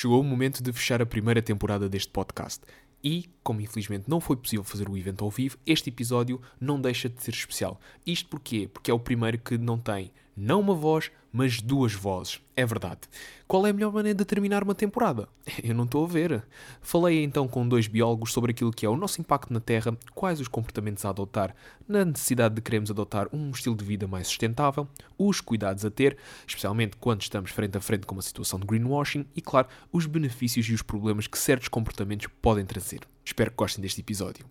[0.00, 2.64] chegou o momento de fechar a primeira temporada deste podcast.
[3.04, 7.06] E, como infelizmente não foi possível fazer o evento ao vivo, este episódio não deixa
[7.06, 7.78] de ser especial.
[8.06, 8.66] Isto porquê?
[8.72, 10.10] Porque é o primeiro que não tem
[10.40, 12.40] não uma voz, mas duas vozes.
[12.56, 13.00] É verdade.
[13.46, 15.28] Qual é a melhor maneira de terminar uma temporada?
[15.62, 16.42] Eu não estou a ver.
[16.80, 20.40] Falei então com dois biólogos sobre aquilo que é o nosso impacto na Terra, quais
[20.40, 21.54] os comportamentos a adotar,
[21.86, 26.16] na necessidade de queremos adotar um estilo de vida mais sustentável, os cuidados a ter,
[26.46, 30.66] especialmente quando estamos frente a frente com uma situação de greenwashing e, claro, os benefícios
[30.70, 33.00] e os problemas que certos comportamentos podem trazer.
[33.22, 34.46] Espero que gostem deste episódio.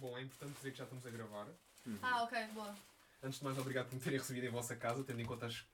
[0.00, 1.67] Bom, é importante dizer que já estamos a gravar.
[2.02, 2.74] Ah, ok, boa.
[3.22, 5.64] Antes de mais, obrigado por me terem recebido em vossa casa, tendo em conta as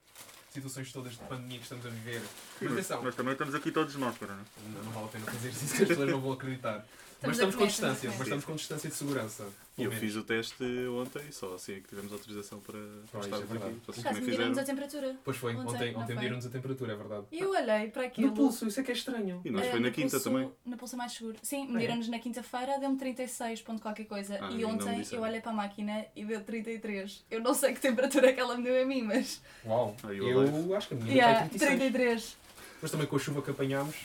[0.51, 2.21] situações todas de pandemia que estamos a viver.
[2.61, 4.45] Mas atenção, Mas também estamos aqui todos de máscara, não é?
[4.75, 6.85] não, não vale a pena fazer isso, que as pessoas não vão acreditar.
[7.21, 9.45] Mas Estamos com distância, mas estamos com distância de segurança.
[9.77, 12.79] E eu fiz o teste ontem e só assim é que tivemos autorização para,
[13.11, 13.47] para isso é aqui.
[13.47, 14.65] Vocês Por também acaso mediram-nos a fizeram.
[14.65, 15.15] temperatura.
[15.23, 17.25] Pois foi, Ontem, ontem, mediram-nos a temperatura, é verdade.
[17.31, 18.27] E eu olhei para aquilo.
[18.29, 19.41] No pulso, isso é que é estranho.
[19.43, 20.51] E nós eh, foi na quinta pulso- também.
[20.65, 21.35] Na pulso é mais seguro.
[21.41, 24.37] Sim, mediram-nos na quinta-feira, deu-me 36 ponto qualquer coisa.
[24.41, 27.25] Ah, e ontem eu olhei para a máquina e deu 33.
[27.29, 29.41] Eu não sei que temperatura é que ela me deu a mim, mas.
[29.65, 31.79] Uau, Ah, eu eu acho que a menina Yeah, vai 36.
[31.79, 32.37] 33.
[32.81, 33.95] Mas também com a chuva que apanhámos,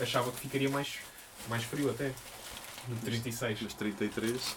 [0.00, 0.98] achava que ficaria mais,
[1.48, 2.12] mais frio até.
[2.88, 3.62] No 36.
[3.62, 4.56] Mas 33.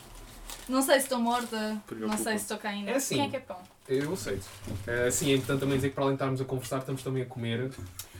[0.67, 2.17] Não sei se estou morta, não Preocupa.
[2.17, 2.91] sei se estou cá ainda.
[2.91, 3.15] É assim.
[3.15, 3.57] Quem é que é pão?
[3.87, 4.45] Eu aceito.
[4.67, 7.21] Uh, sim, é importante também dizer que para além de estarmos a conversar, estamos também
[7.23, 7.71] a comer.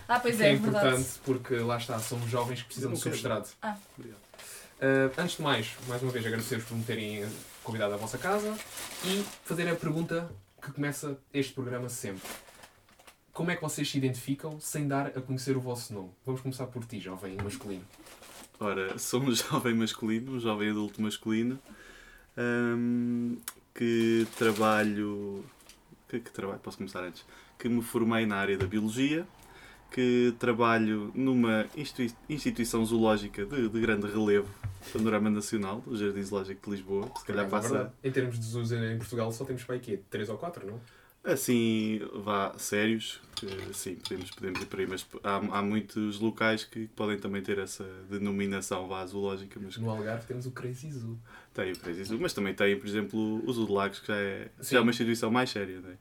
[0.08, 0.88] Ah, pois que é, é é verdade.
[0.88, 3.50] importante porque lá está, somos jovens que precisam de não substrato.
[3.62, 3.76] Ah.
[3.98, 4.20] Obrigado.
[4.76, 7.26] Uh, antes de mais, mais uma vez agradecer-vos por me terem
[7.64, 8.56] convidado à vossa casa
[9.06, 10.30] e fazer a pergunta
[10.62, 12.30] que começa este programa sempre.
[13.34, 16.12] Como é que vocês se identificam sem dar a conhecer o vosso nome?
[16.26, 17.84] Vamos começar por ti, jovem masculino.
[18.60, 21.60] Ora, sou um jovem masculino, um jovem adulto masculino,
[22.38, 23.38] hum,
[23.74, 25.44] que trabalho.
[26.08, 26.60] Que, que trabalho?
[26.60, 27.26] Posso começar antes?
[27.58, 29.26] Que me formei na área da biologia,
[29.92, 34.48] que trabalho numa institui- instituição zoológica de, de grande relevo,
[34.94, 37.10] panorama nacional, o Jardim Zoológico de Lisboa.
[37.18, 37.70] Se calhar É passa.
[37.70, 37.94] verdade.
[38.04, 40.00] Em termos de zoos em Portugal, só temos para aí quê?
[40.10, 40.80] 3 ou 4, não?
[41.26, 46.64] Assim, vá, sérios, que, sim, podemos, podemos ir por aí, mas há, há muitos locais
[46.64, 51.18] que podem também ter essa denominação, vá, zoológica, mas No Algarve temos o Crazy Zoo.
[51.54, 54.16] tem o Crazy Zoo, mas também tem, por exemplo, o Zoo de Lagos, que já
[54.18, 55.98] é, já é uma instituição mais séria, não é?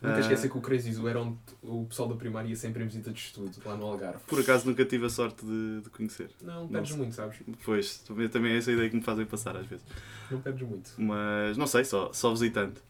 [0.00, 2.82] Nunca Ah, esquecer que o Crazy Zoo era onde o pessoal da primária ia sempre
[2.82, 4.18] em visita de estudo, lá no Algarve.
[4.26, 6.30] Por acaso nunca tive a sorte de, de conhecer.
[6.40, 6.98] Não, perdes Não.
[6.98, 7.38] muito, sabes?
[7.64, 9.84] Pois, também, também é essa ideia que me fazem passar às vezes.
[10.30, 10.90] Não perdes muito.
[10.98, 12.80] Mas não sei, só, só visitante.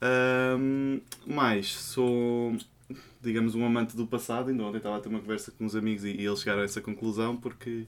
[0.00, 2.56] Ahm, mais, sou,
[3.20, 4.50] digamos, um amante do passado.
[4.50, 6.64] Ainda ontem estava a ter uma conversa com uns amigos e, e eles chegaram a
[6.64, 7.86] essa conclusão porque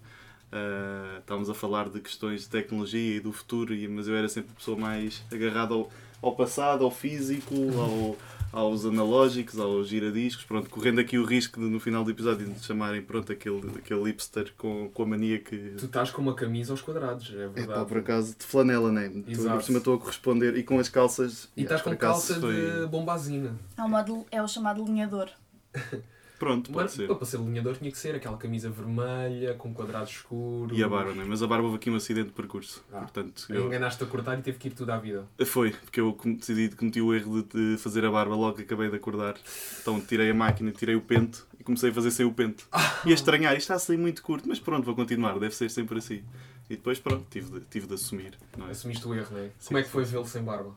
[0.53, 4.28] ah, estávamos a falar de questões de tecnologia e do futuro, e, mas eu era
[4.28, 5.88] sempre a pessoa mais agarrada ao,
[6.21, 8.16] ao passado, ao físico, ao,
[8.53, 10.44] aos analógicos, aos giradiscos.
[10.44, 14.03] Pronto, correndo aqui o risco de no final do episódio de chamarem pronto, aquele, aquele
[14.05, 15.56] hipster com, com a mania que.
[15.78, 17.87] Tu estás com uma camisa aos quadrados, é É pá, verdade.
[17.89, 19.09] por acaso, de flanela, né?
[19.09, 19.56] Tu, Exato.
[19.56, 21.49] por cima estou a corresponder e com as calças.
[21.56, 23.55] E estás com acaso calça foi- de bombazina.
[23.77, 25.28] É o, modo, é o chamado linhador.
[26.41, 27.06] Pronto, pode Mas, ser.
[27.06, 30.77] para ser alinhador tinha que ser aquela camisa vermelha, com quadrados escuros.
[30.77, 31.23] E a barba, né?
[31.28, 32.83] Mas a barba houve aqui um acidente de percurso.
[32.91, 33.01] Ah.
[33.01, 33.67] Portanto, eu...
[33.67, 35.28] Enganaste a cortar e teve que ir tudo à vida.
[35.45, 38.97] Foi, porque eu decidi, cometi o erro de, fazer a barba logo que acabei de
[38.97, 39.37] acordar.
[39.83, 42.65] Então tirei a máquina, tirei o pente e comecei a fazer sem o pente.
[43.05, 45.71] E a estranhar, isto está a sair muito curto, mas pronto, vou continuar, deve ser
[45.71, 46.22] sempre assim.
[46.71, 48.39] E depois, pronto, tive de, tive de assumir.
[48.57, 48.71] Não é?
[48.71, 49.51] Assumiste o erro, não é?
[49.59, 50.75] Sim, Como é que foi vê-lo sem barba?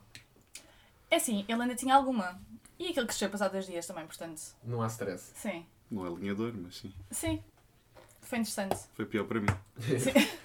[1.10, 2.38] É assim, ele ainda tinha alguma.
[2.78, 4.40] E aquilo cresceu passado dois dias também, portanto.
[4.64, 5.32] Não há stress.
[5.34, 5.64] Sim.
[5.90, 6.92] Não é alinhador, mas sim.
[7.10, 7.42] Sim.
[8.20, 8.76] Foi interessante.
[8.94, 9.46] Foi pior para mim.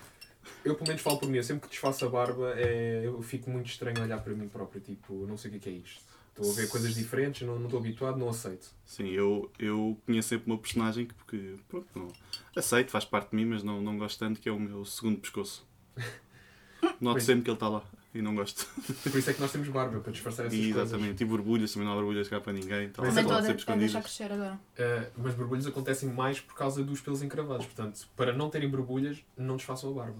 [0.63, 3.05] Eu pelo menos falo por mim, eu sempre que desfaço a barba é...
[3.05, 5.61] eu fico muito estranho a olhar para mim próprio, tipo, não sei o que é
[5.61, 6.03] que é isto.
[6.29, 8.73] Estou a ver coisas diferentes, não não estou habituado, não aceito.
[8.85, 12.07] Sim, eu, eu conheço sempre uma personagem que, porque, pronto, não,
[12.55, 15.19] aceito, faz parte de mim, mas não, não gosto tanto, que é o meu segundo
[15.19, 15.67] pescoço.
[16.99, 17.83] Noto sempre que ele está lá
[18.13, 18.65] e não gosto.
[19.03, 20.89] Por isso é que nós temos barba, para disfarçar essas E, coisas.
[20.89, 22.85] exatamente, e borbulhas, também não há borbulhas cá para ninguém.
[22.85, 24.03] Então, Mas é a, sempre escondidas.
[24.03, 24.53] crescer agora.
[24.55, 27.65] Uh, mas borbulhas acontecem mais por causa dos pelos encravados.
[27.65, 30.19] Portanto, para não terem borbulhas, não desfaçam a barba.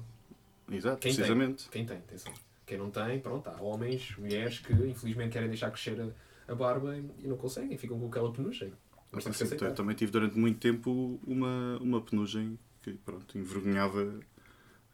[0.71, 1.15] Exato, Quem tem?
[1.15, 1.69] precisamente.
[1.69, 2.33] Quem tem, atenção.
[2.65, 5.99] Quem não tem, pronto, há homens, mulheres que infelizmente querem deixar crescer
[6.47, 8.71] a, a barba e, e não conseguem, ficam com aquela penugem.
[9.11, 12.93] Mas tem que se Sim, eu também tive durante muito tempo uma, uma penugem que
[12.93, 14.19] pronto, envergonhava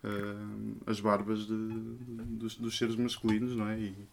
[0.05, 1.53] ah, as barbas de-
[2.37, 3.79] dos, dos seres masculinos, não é?
[3.79, 4.07] E-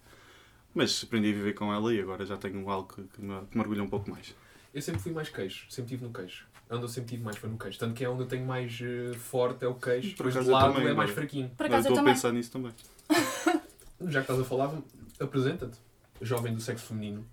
[0.75, 3.56] mas aprendi a viver com ela e agora já tenho algo que, que me, que
[3.56, 4.35] me orgulha um pouco mais.
[4.73, 6.47] Eu sempre fui mais queixo, sempre tive no queixo.
[6.71, 7.79] Onde eu sempre tive mais foi no queixo.
[7.79, 10.50] Tanto que é onde eu tenho mais eh, forte é o queixo, Por depois de
[10.50, 11.12] eu lado também, é mais é?
[11.12, 11.50] fraquinho.
[11.50, 12.15] Por Agora acaso eu estou a também.
[12.15, 12.73] pensar nisso também.
[14.11, 14.75] Já que estás a falar,
[15.21, 15.79] apresenta-te.
[16.23, 17.27] Jovem do sexo feminino.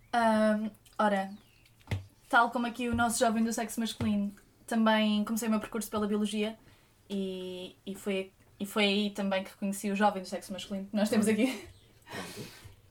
[0.97, 1.29] Ora,
[2.27, 4.33] tal como aqui o nosso jovem do sexo masculino,
[4.67, 6.57] também comecei o meu percurso pela biologia
[7.09, 10.95] e, e, foi, e foi aí também que conheci o jovem do sexo masculino que
[10.95, 11.67] nós temos aqui.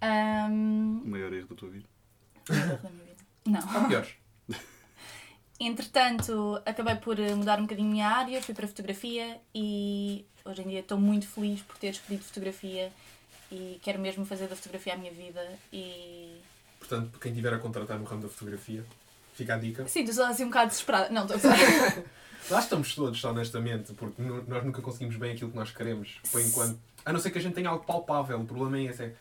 [0.02, 1.86] Um, O maior erro da tua vida.
[2.48, 3.24] da minha vida.
[3.46, 3.82] Não.
[3.82, 4.14] Ou piores.
[5.60, 10.62] Entretanto, acabei por eh, mudar um bocadinho a minha área, fui para fotografia e hoje
[10.62, 12.92] em dia estou muito feliz por ter escolhido fotografia
[13.50, 16.40] e quero mesmo fazer da fotografia a minha vida e...
[16.78, 18.86] Portanto, quem tiver a contratar no ramo da fotografia,
[19.34, 19.88] fica a dica.
[19.88, 21.10] Sim, estou só assim um bocado desesperada.
[21.10, 21.54] Não, estou a.
[22.50, 26.78] Lá estamos todos, honestamente, porque nós nunca conseguimos bem aquilo que nós queremos, por enquanto.
[27.04, 28.40] A não ser que a gente tenha algo palpável.
[28.40, 29.02] O problema é esse.
[29.02, 29.12] É,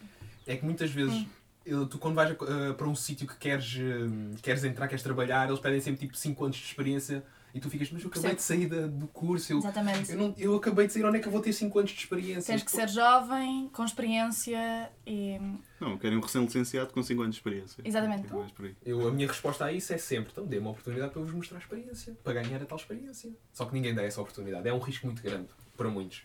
[0.48, 1.26] é que muitas vezes,
[1.66, 5.48] eu- tu quando vais a- para um sítio que queres, hum, queres entrar, queres trabalhar,
[5.48, 7.22] eles pedem sempre tipo 5 anos de experiência
[7.58, 10.12] e tu ficas, mas eu acabei de sair do curso, eu, Exatamente.
[10.12, 11.98] eu, não, eu acabei de sair, onde é que eu vou ter 5 anos de
[11.98, 12.54] experiência?
[12.54, 15.40] Tens que ser jovem, com experiência e...
[15.80, 17.82] Não, querem um recém-licenciado com 5 anos de experiência.
[17.84, 18.28] Exatamente.
[18.32, 18.76] Aí.
[18.86, 21.34] Eu, a minha resposta a isso é sempre, então dê-me uma oportunidade para eu vos
[21.34, 23.32] mostrar a experiência, para ganhar a tal experiência.
[23.52, 24.68] Só que ninguém dá essa oportunidade.
[24.68, 26.24] É um risco muito grande para muitos.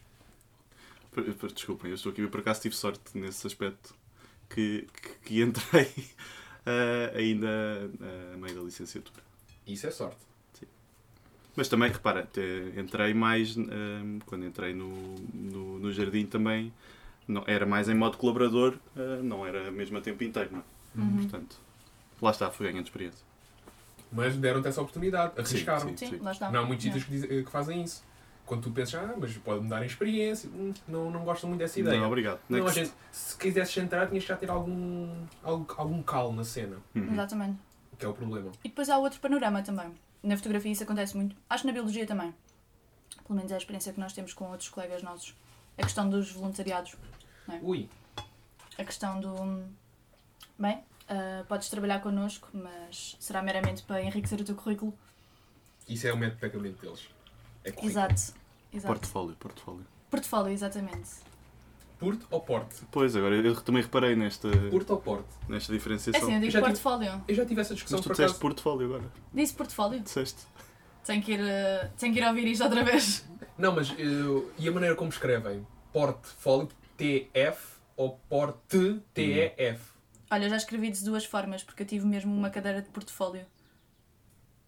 [1.55, 3.95] Desculpem, eu estou aqui, eu por acaso tive sorte nesse aspecto
[4.49, 5.91] que, que, que entrei
[6.65, 7.49] eh, ainda
[8.01, 9.23] eh, a meio da licenciatura.
[9.67, 10.32] Isso é sorte.
[11.55, 16.73] Mas também, repara, te- entrei mais, eh, quando entrei no, no, no jardim também,
[17.29, 20.63] não, era mais em modo colaborador, eh, não era mesmo a tempo inteiro, não é?
[20.97, 21.17] Uhum.
[21.19, 21.57] Portanto,
[22.23, 23.25] lá está, fui ganhando experiência.
[24.11, 25.89] Mas deram-te essa oportunidade, Sim, arriscaram.
[25.97, 25.97] sim.
[25.97, 26.51] Sim, lá está.
[26.51, 28.03] Não há muitos sítios que, dizem- que fazem isso.
[28.45, 31.99] Quando tu pensas, ah, mas pode-me dar experiência, hum, não, não gosto muito dessa ideia.
[32.01, 32.41] Não, obrigado.
[32.49, 32.75] Não, Next.
[32.81, 37.13] gente, se quisesses entrar, tinhas que já ter algum, algum, algum cal na cena, Uhum.
[37.13, 37.57] Exatamente.
[37.99, 38.51] que é o problema.
[38.65, 39.93] E depois há outro panorama também.
[40.23, 41.37] Na fotografia isso acontece muito.
[41.51, 42.33] Acho que na biologia também.
[43.27, 45.35] Pelo menos é a experiência que nós temos com outros colegas nossos.
[45.77, 46.97] A questão dos voluntariados.
[47.63, 47.89] Ui,
[48.79, 49.65] A questão do.
[50.59, 54.97] Bem, ah, podes trabalhar connosco, mas será meramente para enriquecer o teu currículo.
[55.89, 57.09] isso é o método de pagamento deles.
[57.65, 57.91] É currículo.
[57.91, 58.35] Exato.
[58.73, 58.87] Exato.
[58.87, 59.87] Portfólio, portfólio.
[60.11, 61.11] Portfólio, exatamente.
[62.03, 62.83] Porto ou porte?
[62.91, 65.29] Pois, agora eu também reparei nesta, Porto ou porte?
[65.49, 66.21] nesta É diferenciação.
[66.23, 67.25] assim, eu digo tive- portfólio.
[67.29, 68.41] Eu já tive essa discussão Mas tu por disseste acaso.
[68.41, 69.05] portfólio agora.
[69.33, 70.01] Disse portfólio.
[70.01, 70.43] Disseste.
[71.05, 73.25] Tenho que ir, ah, tenho que ir ouvir isto outra vez.
[73.57, 75.65] Não, mas eu- e a maneira como escrevem?
[75.93, 79.93] Portfólio, T-F ou porte, T-E-F?
[80.31, 83.45] Olha, eu já escrevi de duas formas, porque eu tive mesmo uma cadeira de portfólio.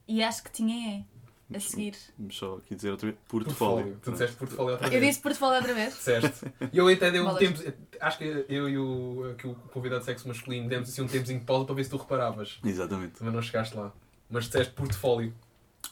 [0.06, 1.06] E acho que tinha E
[1.56, 1.94] a seguir.
[2.30, 3.18] Só aqui dizer outra vez.
[3.28, 3.98] Portfólio.
[4.02, 5.06] Tu disseste portfólio outra Eu vez.
[5.06, 5.94] disse portfólio outra vez.
[5.94, 6.46] Disseste.
[6.72, 7.60] E eu até dei um tempo.
[8.00, 11.40] Acho que eu e o, aqui o convidado de sexo masculino demos assim um tempozinho
[11.40, 12.58] de pausa para ver se tu reparavas.
[12.64, 13.12] Exatamente.
[13.18, 13.92] Também não chegaste lá.
[14.30, 15.32] Mas disseste portfólio.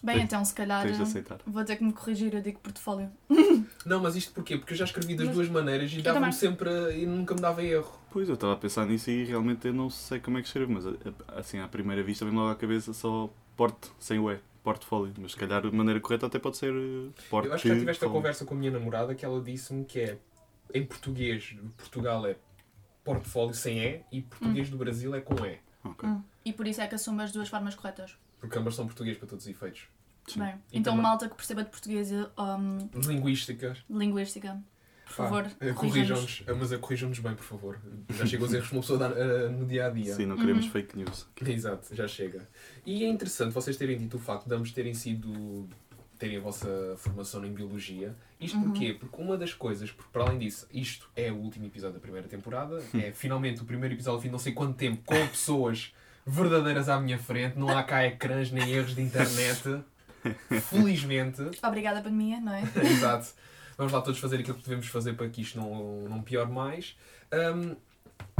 [0.03, 1.38] Bem, Tens- então se calhar Tens de aceitar.
[1.47, 3.11] vou ter que me corrigir, eu digo portfólio.
[3.87, 4.56] Não, mas isto porquê?
[4.56, 6.69] Porque eu já escrevi das Mas- duas maneiras e Eu dava-me sempre.
[6.69, 7.93] a- e nunca me dava erro.
[8.11, 10.73] Pois, eu estava a pensar nisso e realmente eu não sei como é que escrevo,
[10.73, 10.94] mas a-
[11.37, 15.12] assim, à primeira vista vem logo à cabeça só porte, sem o E, portfólio.
[15.19, 17.49] Mas se calhar a maneira correta até pode ser eh, porte.
[17.49, 18.20] Eu acho que já tiveste a fólio.
[18.20, 20.19] conversa com a minha namorada que ela disse-me que é.
[20.75, 22.37] Em português, Portugal é
[23.05, 25.59] portfólio sem E e português do Brasil é com E.
[25.85, 26.09] Ok.
[26.09, 26.23] Hum.
[26.44, 28.17] E por isso é que assumo as duas formas corretas.
[28.41, 29.82] Porque ambas são português para todos os efeitos.
[30.26, 30.41] Sim.
[30.41, 33.79] Bem, então também- malta que perceba de português e um, Linguísticas.
[33.88, 34.62] de linguística,
[35.17, 36.43] por favor, eh, corrijam-nos.
[36.47, 37.79] eh, Mas eh, corrijam-nos bem, por favor.
[38.11, 40.14] Já chegam os erros que uma pessoa dá eh, no dia a dia.
[40.14, 40.70] Sim, não queremos Uhum.
[40.70, 41.26] fake news.
[41.47, 42.47] Exato, já chega.
[42.87, 45.69] E é interessante vocês terem dito o facto de ambos terem sido.
[46.19, 48.14] terem a vossa formação em biologia.
[48.40, 48.64] Isto Uhum.
[48.71, 48.95] porquê?
[48.95, 52.28] Porque uma das coisas, porque para além disso, isto é o último episódio da primeira
[52.28, 55.92] temporada, é finalmente o primeiro episódio fim de não sei quanto tempo com pessoas
[56.25, 59.83] verdadeiras à minha frente, não há cá ecrãs nem erros de internet.
[60.71, 61.42] Felizmente.
[61.62, 62.62] Obrigada, pandemia, não é?
[62.85, 63.28] Exato.
[63.76, 66.97] Vamos lá todos fazer aquilo que devemos fazer para que isto não, não piore mais.
[67.33, 67.76] Hum, eu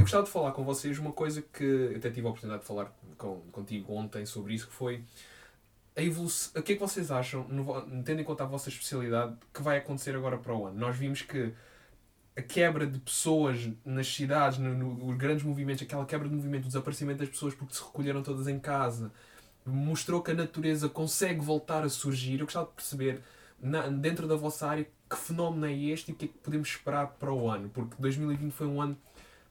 [0.05, 2.91] gostava de falar com vocês uma coisa que eu até tive a oportunidade de falar
[3.17, 5.03] com, contigo ontem sobre isso, que foi
[5.95, 6.59] a evolução.
[6.59, 7.45] O que é que vocês acham,
[8.05, 10.77] tendo em conta a vossa especialidade, que vai acontecer agora para o ano?
[10.79, 11.53] Nós vimos que
[12.35, 16.63] a quebra de pessoas nas cidades, no, no- os grandes movimentos, aquela quebra de movimento,
[16.65, 19.11] o desaparecimento das pessoas porque se recolheram todas em casa,
[19.65, 22.39] mostrou que a natureza consegue voltar a surgir.
[22.39, 23.21] Eu gostava de perceber,
[23.61, 26.67] na- dentro da vossa área, que fenómeno é este e o que é que podemos
[26.69, 27.69] esperar para o ano?
[27.69, 28.97] Porque 2020 foi um ano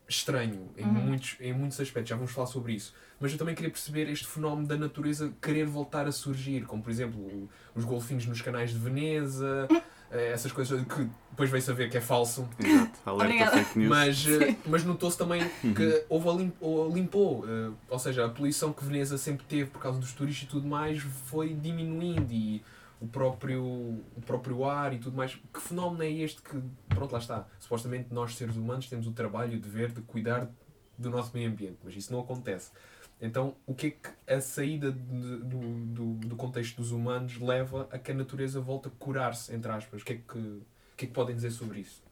[0.09, 0.93] estranho em, Uhum.
[0.93, 2.93] muitos, em muitos aspectos, já vamos falar sobre isso.
[3.21, 6.91] Mas eu também queria perceber este fenómeno da natureza querer voltar a surgir, como por
[6.91, 9.69] exemplo os golfinhos nos canais de Veneza,
[10.11, 12.47] eh, essas coisas que depois veio saber que é falso.
[12.59, 12.99] Exato.
[13.07, 13.57] Alerta Obrigada.
[13.65, 13.89] fake news.
[13.91, 18.29] Mas, eh, mas notou-se também que houve a lim- ou limpou, eh, ou seja, a
[18.29, 22.61] poluição que Veneza sempre teve por causa dos turistas e tudo mais foi diminuindo e
[23.03, 25.35] o próprio, o próprio ar e tudo mais.
[25.53, 27.47] Que fenómeno é este que, pronto, lá está.
[27.59, 30.49] Supostamente nós, seres humanos, temos o trabalho e o dever de cuidar
[30.97, 32.71] do nosso meio ambiente, mas isso não acontece.
[33.21, 37.89] Então, o que é que a saída de- do, do, do contexto dos humanos leva
[37.91, 40.03] a que a natureza volte a curar-se, entre aspas?
[40.03, 40.63] O que, é que, o
[40.97, 42.03] que é que podem dizer sobre isso?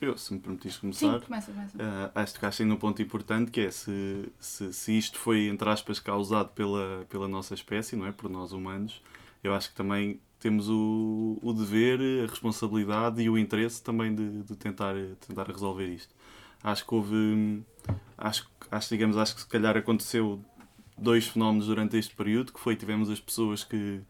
[0.00, 1.76] Eu, se me permitires Sim, começar, começa, começa.
[1.78, 5.48] ah, acho que tocaste aí num ponto importante que é se, se, se isto foi,
[5.48, 8.12] entre aspas, causado pela, pela nossa espécie, não é?
[8.12, 9.02] Por nós humanos,
[9.44, 14.42] eu acho que também temos o, o dever, a responsabilidade e o interesse também de,
[14.42, 14.94] de tentar,
[15.26, 16.12] tentar resolver isto.
[16.62, 17.62] Acho que houve,
[18.18, 20.40] acho, acho, digamos, acho que se calhar aconteceu
[20.98, 24.00] dois fenómenos durante este período, que foi, tivemos as pessoas que,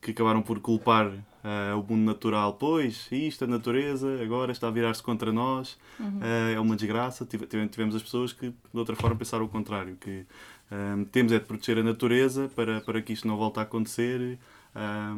[0.00, 4.70] que acabaram por culpar ah, o mundo natural, pois, isto, a natureza, agora está a
[4.70, 6.20] virar-se contra nós, Uhum.
[6.22, 7.24] ah, é uma desgraça.
[7.26, 10.24] Tive- tive- Tivemos as pessoas que, de outra forma, pensaram o contrário, que
[10.70, 14.38] ah, temos é de proteger a natureza para, para que isto não volte a acontecer
[14.78, 15.14] ah,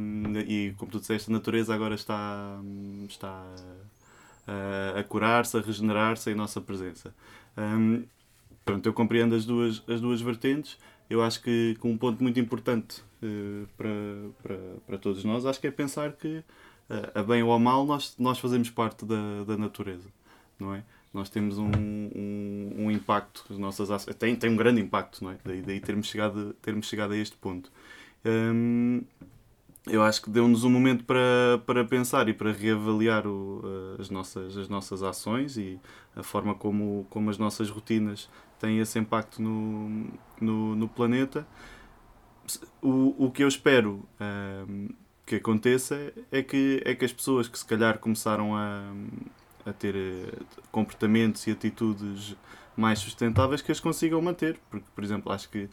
[0.46, 2.58] e, como tu disseste, a natureza agora está,
[3.08, 3.44] está
[4.46, 7.14] ah, a curar-se, a regenerar-se em nossa presença.
[7.56, 7.76] Ah,
[8.64, 10.78] pronto, eu compreendo as duas, as duas vertentes.
[11.10, 13.90] Eu acho que, que um ponto muito importante eh, para,
[14.42, 16.42] para, para todos nós, acho que é pensar que,
[16.88, 20.08] eh, a bem ou a mal, nós, nós fazemos parte da, da natureza,
[20.58, 20.82] não é?
[21.12, 25.32] Nós temos um, um, um impacto, as nossas ações, tem, tem um grande impacto, não
[25.32, 25.38] é?
[25.44, 27.70] Daí, daí termos, chegado, termos chegado a este ponto.
[28.24, 29.02] Hum,
[29.86, 34.10] eu acho que deu-nos um momento para, para pensar e para reavaliar o, eh, as,
[34.10, 35.80] nossas, as nossas ações e
[36.14, 40.10] a forma como, como as nossas rotinas têm esse impacto no,
[40.40, 41.46] no, no planeta.
[42.82, 44.88] O, o que eu espero ahm,
[45.24, 48.92] que aconteça é que, é que as pessoas que se calhar começaram a,
[49.64, 50.32] a ter eh,
[50.70, 52.36] comportamentos e atitudes
[52.76, 54.58] mais sustentáveis que as consigam manter.
[54.68, 55.68] Porque, por exemplo, acho que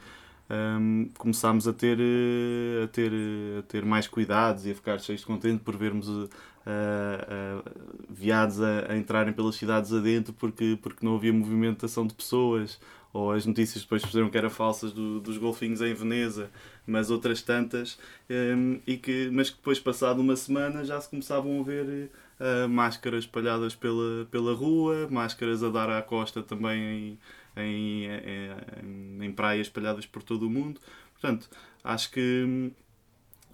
[0.50, 5.00] ahm, começámos a ter, eh, a, ter, eh, a ter mais cuidados e a ficar
[5.00, 6.30] cheios de contente por vermos eh,
[6.66, 7.72] ah, ah,
[8.10, 12.80] viados a, a entrarem pelas cidades adentro porque, porque não havia movimentação de pessoas.
[13.14, 16.52] Ou as notícias depois perceberam que eram falsas do- dos golfinhos em Veneza,
[16.86, 17.98] mas outras tantas,
[18.30, 22.68] hum, e que, mas que depois, passado uma semana, já se começavam a ver ah,
[22.68, 27.20] máscaras espalhadas pela, pela rua, máscaras a dar à costa também em,
[27.58, 30.80] em, em, em praias espalhadas por todo o mundo.
[31.14, 31.50] Portanto,
[31.84, 32.72] acho que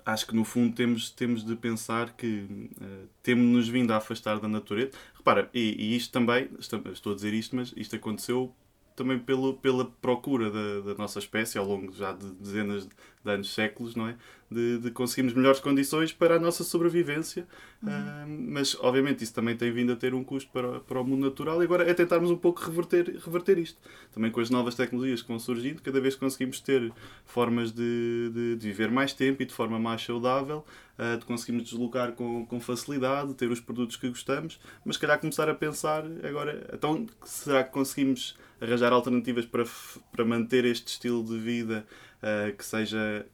[0.05, 4.47] acho que no fundo temos, temos de pensar que eh, temos-nos vindo a afastar da
[4.47, 4.91] natureza.
[5.15, 8.53] Repara, e, e isto também, estou estou a dizer isto, mas isto aconteceu
[8.95, 12.87] também pelo, pela procura da, da nossa espécie ao longo já de dezenas
[13.23, 14.15] de anos, séculos, não é?
[14.51, 17.47] De, de conseguirmos melhores condições para a nossa sobrevivência.
[17.85, 21.25] Ah, mas, obviamente, isso também tem vindo a ter um custo para, para o mundo
[21.25, 23.79] natural e agora é tentarmos um pouco reverter, reverter isto.
[24.13, 26.91] Também com as novas tecnologias que vão surgindo, cada vez conseguimos ter
[27.25, 30.63] formas de, de, de viver mais tempo e de forma mais saudável,
[30.97, 35.19] ah, de conseguirmos deslocar com, com facilidade, ter os produtos que gostamos, mas se calhar
[35.19, 39.65] começar a pensar agora, então será que conseguimos arranjar alternativas para,
[40.11, 41.85] para manter este estilo de vida
[42.23, 43.25] ah, que seja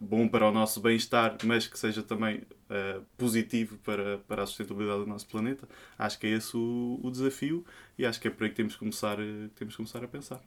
[0.00, 5.00] bom para o nosso bem-estar, mas que seja também ah, positivo para, para a sustentabilidade
[5.00, 5.68] do nosso planeta?
[5.98, 7.64] Acho que é esse o, o desafio
[7.98, 10.02] e acho que é por aí que temos que começar, eh, que temos que começar
[10.02, 10.40] a pensar.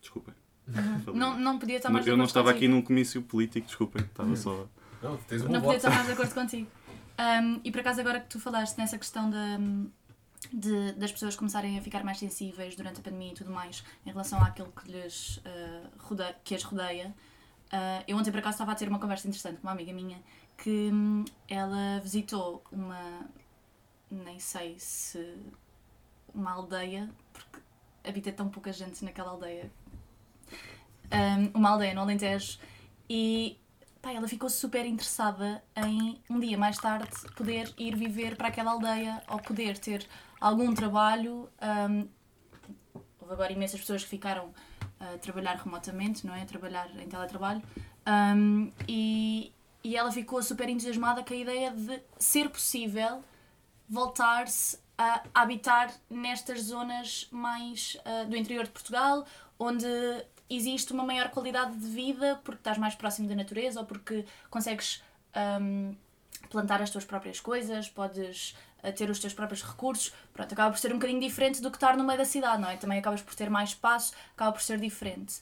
[0.00, 0.34] Desculpem.
[1.04, 1.18] Falei.
[1.18, 2.74] Não, não podia estar mais de Eu não estava aqui contigo.
[2.74, 4.68] num comício político, desculpem, estava só.
[5.02, 6.66] Não, tens um Não podia estar mais de acordo contigo.
[7.18, 9.88] Um, e por acaso, agora que tu falaste nessa questão da, de,
[10.96, 14.40] das pessoas começarem a ficar mais sensíveis durante a pandemia e tudo mais, em relação
[14.42, 17.14] àquilo que, lhes, uh, rode- que as rodeia,
[17.72, 20.22] uh, eu ontem por acaso estava a ter uma conversa interessante com uma amiga minha
[20.56, 23.26] que hum, ela visitou uma.
[24.10, 25.36] nem sei se.
[26.34, 27.60] uma aldeia, porque
[28.04, 29.70] habita tão pouca gente naquela aldeia.
[31.12, 32.58] Um, uma aldeia no Alentejo
[33.08, 33.56] e
[34.02, 38.72] pá, ela ficou super interessada em um dia mais tarde poder ir viver para aquela
[38.72, 40.06] aldeia ou poder ter
[40.40, 41.48] algum trabalho.
[41.90, 42.08] Um,
[43.20, 44.52] houve agora imensas pessoas que ficaram
[44.98, 46.42] a trabalhar remotamente, não é?
[46.42, 47.62] A trabalhar em teletrabalho.
[48.06, 49.52] Um, e,
[49.82, 53.22] e ela ficou super entusiasmada com a ideia de ser possível
[53.88, 59.26] voltar-se a habitar nestas zonas mais ah, do interior de Portugal,
[59.58, 59.86] onde
[60.48, 65.02] existe uma maior qualidade de vida porque estás mais próximo da natureza ou porque consegues
[65.34, 65.92] ahm,
[66.48, 70.12] plantar as tuas próprias coisas, podes ah, ter os teus próprios recursos.
[70.32, 72.68] Pronto, acaba por ser um bocadinho diferente do que estar no meio da cidade, não
[72.68, 72.76] é?
[72.76, 75.40] Também acabas por ter mais espaço, acaba por ser diferente.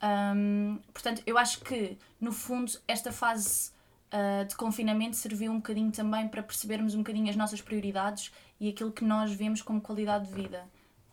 [0.00, 3.70] Ahm, portanto, eu acho que, no fundo, esta fase
[4.10, 8.68] ah, de confinamento serviu um bocadinho também para percebermos um bocadinho as nossas prioridades e
[8.68, 10.64] aquilo que nós vemos como qualidade de vida.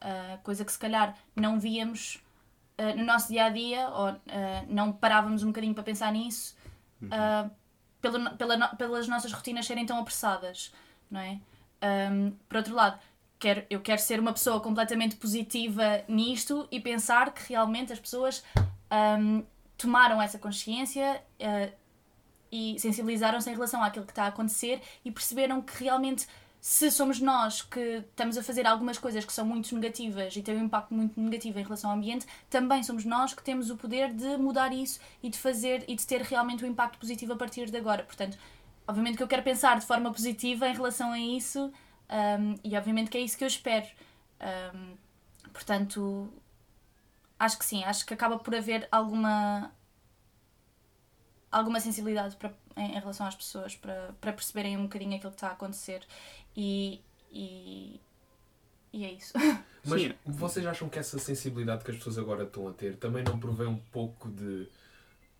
[0.01, 2.19] Ah, coisa que se calhar não víamos
[2.77, 4.15] ah, no nosso dia a dia ou
[4.69, 6.55] não parávamos um bocadinho para pensar nisso
[8.01, 10.73] pelo no- pela pelas nossas rotinas serem tão apressadas,
[11.09, 11.39] não é?
[11.81, 12.99] Ahm, por outro lado,
[13.39, 18.43] quero, eu quero ser uma pessoa completamente positiva nisto e pensar que realmente as pessoas
[19.19, 19.43] um,
[19.77, 21.73] tomaram essa consciência uh,
[22.51, 26.27] e sensibilizaram-se em relação àquilo que está a acontecer e perceberam que realmente
[26.61, 30.57] se somos nós que estamos a fazer algumas coisas que são muito negativas e têm
[30.57, 34.11] um impacto muito negativo em relação ao ambiente, também somos nós que temos o poder
[34.13, 37.71] de mudar isso e de fazer e de ter realmente um impacto positivo a partir
[37.71, 38.03] de agora.
[38.03, 38.37] Portanto,
[38.89, 41.72] obviamente que eu quero pensar de forma positiva em relação a isso
[42.10, 43.86] um, e obviamente que é isso que eu espero.
[44.74, 44.96] Um,
[45.53, 46.34] portanto,
[47.38, 49.72] acho que sim, acho que acaba por haver alguma
[51.51, 55.38] alguma sensibilidade para, em, em relação às pessoas para, para perceberem um bocadinho aquilo que
[55.38, 56.01] está a acontecer
[56.55, 58.00] e, e,
[58.91, 59.34] e é isso.
[59.86, 60.13] Mas Sim.
[60.25, 63.67] vocês acham que essa sensibilidade que as pessoas agora estão a ter também não provém
[63.67, 64.67] um pouco de.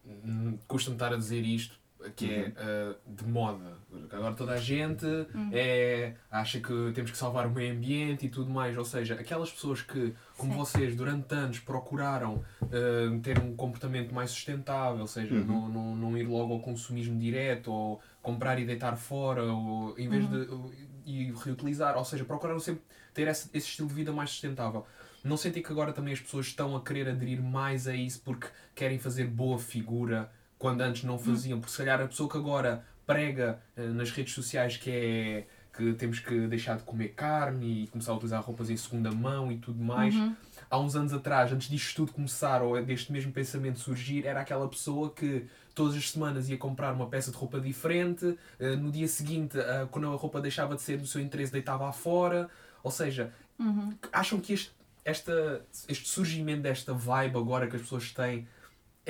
[0.06, 1.79] Hum, custa-me estar a dizer isto,
[2.16, 3.78] que é uh, de moda.
[4.12, 5.50] Agora toda a gente uhum.
[5.52, 8.78] é, acha que temos que salvar o meio ambiente e tudo mais.
[8.78, 10.58] Ou seja, aquelas pessoas que, como Sim.
[10.58, 15.46] vocês, durante anos procuraram uh, ter um comportamento mais sustentável, ou seja, uhum.
[15.46, 20.08] não, não, não ir logo ao consumismo direto ou comprar e deitar fora, ou, em
[20.08, 20.68] vez uhum.
[20.68, 22.84] de e reutilizar, ou seja, procuraram sempre
[23.16, 24.86] ter esse, esse estilo de vida mais sustentável.
[25.24, 28.48] Não sentem que agora também as pessoas estão a querer aderir mais a isso porque
[28.76, 31.60] querem fazer boa figura quando antes não faziam?
[31.60, 35.94] Porque se calhar a pessoa que agora prega uh, nas redes sociais que é que
[35.94, 39.58] temos que deixar de comer carne e começar a utilizar roupas em segunda mão e
[39.58, 40.14] tudo mais.
[40.14, 40.36] Uhum.
[40.70, 44.68] Há uns anos atrás, antes disto tudo começar, ou deste mesmo pensamento surgir, era aquela
[44.68, 49.08] pessoa que todas as semanas ia comprar uma peça de roupa diferente, uh, no dia
[49.08, 49.58] seguinte,
[49.90, 52.50] quando a roupa deixava de ser do seu interesse, deitava fora.
[52.84, 53.94] Ou seja, uhum.
[54.12, 54.72] acham que este,
[55.06, 58.46] esta, este surgimento desta vibe agora que as pessoas têm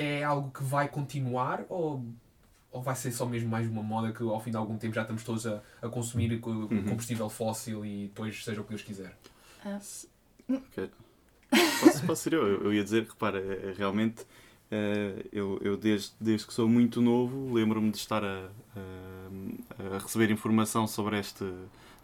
[0.00, 2.04] é algo que vai continuar ou,
[2.72, 5.02] ou vai ser só mesmo mais uma moda que ao fim de algum tempo já
[5.02, 6.84] estamos todos a, a consumir uhum.
[6.84, 9.16] combustível fóssil e depois seja o que Deus quiser?
[9.64, 10.56] Uh.
[10.56, 10.90] Okay.
[11.80, 12.64] Posso, posso ser eu?
[12.64, 14.24] Eu ia dizer, repara, é, é realmente
[14.70, 19.98] Uh, eu, eu desde, desde que sou muito novo lembro-me de estar a, a, a,
[19.98, 21.44] receber informação sobre, este,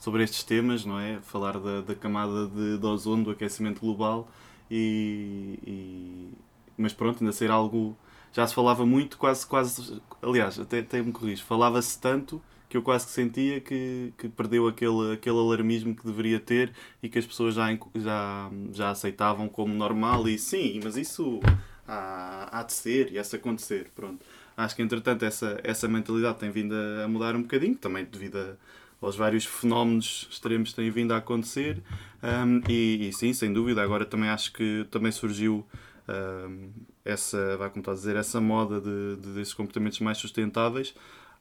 [0.01, 1.21] sobre estes temas, não é?
[1.21, 4.29] Falar da, da camada de, de ozono, do aquecimento global
[4.69, 6.33] e, e,
[6.77, 7.97] mas pronto, ainda ser algo
[8.33, 12.83] já se falava muito, quase, quase aliás, até, até me corrijo, falava-se tanto que eu
[12.83, 17.25] quase que sentia que, que perdeu aquele, aquele alarmismo que deveria ter e que as
[17.25, 21.41] pessoas já, já, já aceitavam como normal e sim, mas isso
[21.87, 23.91] há, há de ser e há de acontecer.
[23.95, 24.25] Pronto.
[24.57, 28.55] Acho que entretanto essa, essa mentalidade tem vindo a mudar um bocadinho, também devido a,
[29.01, 31.83] aos vários fenómenos extremos que têm vindo a acontecer.
[32.23, 35.65] Um, e, e, sim, sem dúvida, agora também acho que também surgiu
[36.09, 36.71] um,
[37.05, 40.95] essa, vai como está a dizer, essa moda de, de, desses comportamentos mais sustentáveis.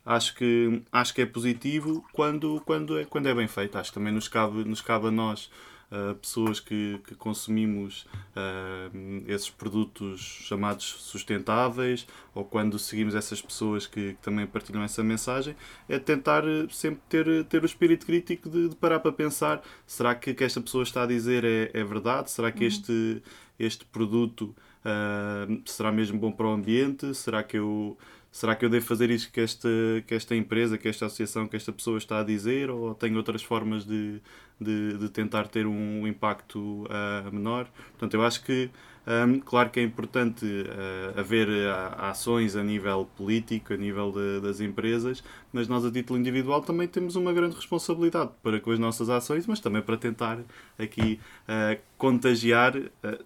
[0.05, 3.77] Acho que, acho que é positivo quando, quando, é, quando é bem feito.
[3.77, 5.49] Acho que também nos cabe, nos cabe a nós
[5.91, 13.87] uh, pessoas que, que consumimos uh, esses produtos chamados sustentáveis ou quando seguimos essas pessoas
[13.87, 15.55] que, que, também partilham essa mensagem,
[15.87, 20.31] é tentar sempre ter, ter o espírito crítico de, de parar para pensar: será que
[20.31, 22.31] o que esta pessoa está a dizer é, é verdade?
[22.31, 22.67] Será que uhum.
[22.67, 23.23] este,
[23.59, 27.13] este produto uh, será mesmo bom para o ambiente?
[27.13, 27.97] Será que eu
[28.31, 29.69] será que eu devo fazer isto que esta,
[30.05, 33.41] que esta empresa, que esta associação, que esta pessoa está a dizer, ou tenho outras
[33.41, 34.21] formas de,
[34.59, 37.69] de, de tentar ter um impacto uh, menor?
[37.91, 38.69] Portanto, eu acho que
[39.07, 44.41] um, claro que é importante uh, haver uh, ações a nível político, a nível de,
[44.41, 48.79] das empresas, mas nós, a título individual, também temos uma grande responsabilidade para com as
[48.79, 50.39] nossas ações, mas também para tentar
[50.79, 52.73] aqui uh, contagiar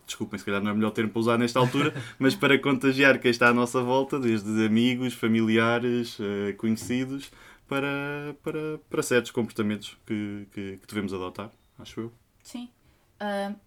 [0.06, 3.32] desculpem, se calhar não é melhor termo para usar nesta altura, mas para contagiar quem
[3.32, 6.18] está à nossa volta, desde amigos, familiares,
[6.58, 7.32] conhecidos,
[7.68, 12.14] para, para, para certos comportamentos que, que, que devemos adotar, acho eu.
[12.44, 12.70] Sim.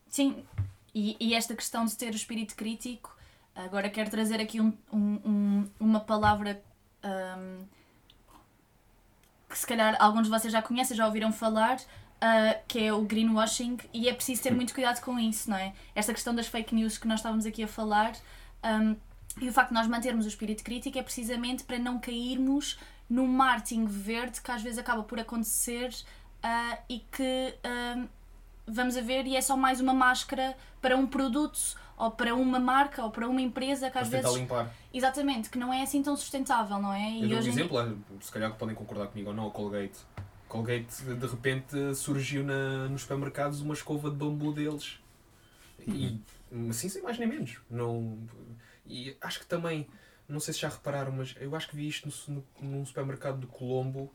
[0.08, 0.44] sim,
[0.94, 3.16] e, e, esta questão de ter o espírito crítico,
[3.54, 6.62] agora quero trazer aqui um, um, uma palavra
[7.04, 7.64] um,
[9.48, 13.02] que se calhar alguns de vocês já conhecem, já ouviram falar, uh, que é o
[13.02, 15.74] greenwashing, e é preciso ter muito cuidado com isso, não é?
[15.94, 18.12] Esta questão das fake news que nós estávamos aqui a falar.
[18.64, 18.96] Um,
[19.40, 22.78] e o facto de nós mantermos o espírito crítico é precisamente para não cairmos
[23.08, 28.08] num marketing verde que às vezes acaba por acontecer uh, e que uh,
[28.66, 31.58] vamos a ver e é só mais uma máscara para um produto
[31.96, 34.74] ou para uma marca ou para uma empresa que às para vezes limpar.
[34.92, 37.10] exatamente que não é assim tão sustentável não é?
[37.10, 38.20] E eu dou um exemplo em...
[38.20, 39.98] se calhar podem concordar comigo ou não a Colgate.
[40.48, 44.98] Colgate de repente surgiu na, nos supermercados uma escova de bambu deles.
[45.86, 46.20] E
[46.50, 46.70] uhum.
[46.70, 47.58] assim sem mais nem menos.
[47.70, 48.18] Não
[48.86, 49.86] e acho que também
[50.28, 53.46] não sei se já repararam mas eu acho que vi isto no, num supermercado de
[53.46, 54.12] Colombo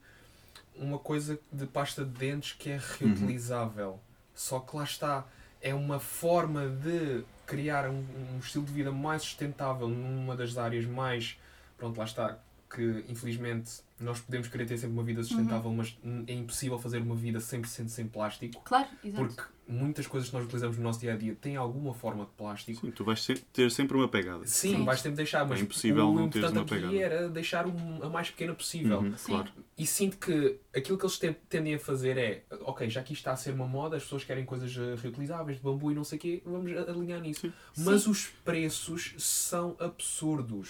[0.75, 3.91] uma coisa de pasta de dentes que é reutilizável.
[3.91, 4.06] uhum
[4.37, 5.25] só que lá está,
[5.59, 10.85] é uma forma de criar um, um estilo de vida mais sustentável numa das áreas
[10.85, 11.39] mais,
[11.75, 12.37] pronto, lá está,
[12.69, 17.15] que infelizmente nós podemos querer ter sempre uma vida sustentável, mas é impossível fazer uma
[17.15, 19.25] vida 100% sem plástico, Claro, exato.
[19.27, 22.31] porque muitas coisas que nós utilizamos no nosso dia a dia têm alguma forma de
[22.31, 22.79] plástico.
[22.85, 24.45] Sim, tu vais ter, sempre uma pegada.
[24.45, 24.85] Sim, Sim.
[24.85, 27.15] vais sempre deixar, mas É impossível o não teres importante uma aqui pegada.
[27.15, 28.99] era deixar um- a mais pequena possível.
[28.99, 29.31] Uhum, Sim.
[29.33, 29.51] claro.
[29.77, 33.21] E sinto que aquilo que eles ten- tendem a fazer é, ok, já que isto
[33.21, 36.03] está a ser uma moda, as pessoas querem coisas eh, reutilizáveis, de bambu e não
[36.03, 37.41] sei o quê, vamos alinhar nisso.
[37.41, 37.53] Sim.
[37.77, 38.11] Mas Sim.
[38.11, 40.69] os preços são absurdos.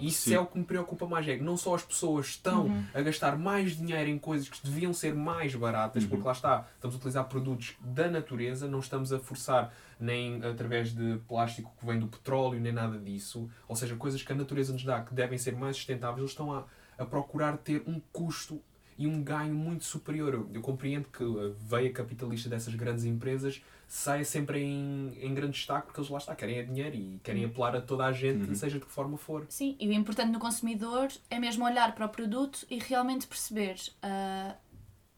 [0.00, 0.34] Isso sim.
[0.34, 2.84] é o que me preocupa mais, é que não só as pessoas estão Uhum.
[2.92, 6.08] a gastar mais dinheiro em coisas que deviam ser mais baratas, Uhum.
[6.10, 10.92] porque lá está, estamos a utilizar produtos da natureza, não estamos a forçar nem através
[10.94, 13.48] de plástico que vem do petróleo, nem nada disso.
[13.68, 16.52] Ou seja, coisas que a natureza nos dá que devem ser mais sustentáveis, eles estão
[16.52, 16.64] a,
[16.98, 18.60] a procurar ter um custo
[18.98, 20.34] e um ganho muito superior.
[20.34, 25.52] Eu, eu compreendo que a veia capitalista dessas grandes empresas saia sempre em, em grande
[25.52, 28.48] destaque, porque eles lá está, querem é dinheiro e querem apelar a toda a gente,
[28.48, 28.54] Uhum.
[28.54, 29.46] seja de que forma for.
[29.48, 33.76] Sim, e o importante no consumidor é mesmo olhar para o produto e realmente perceber,
[34.02, 34.54] ah,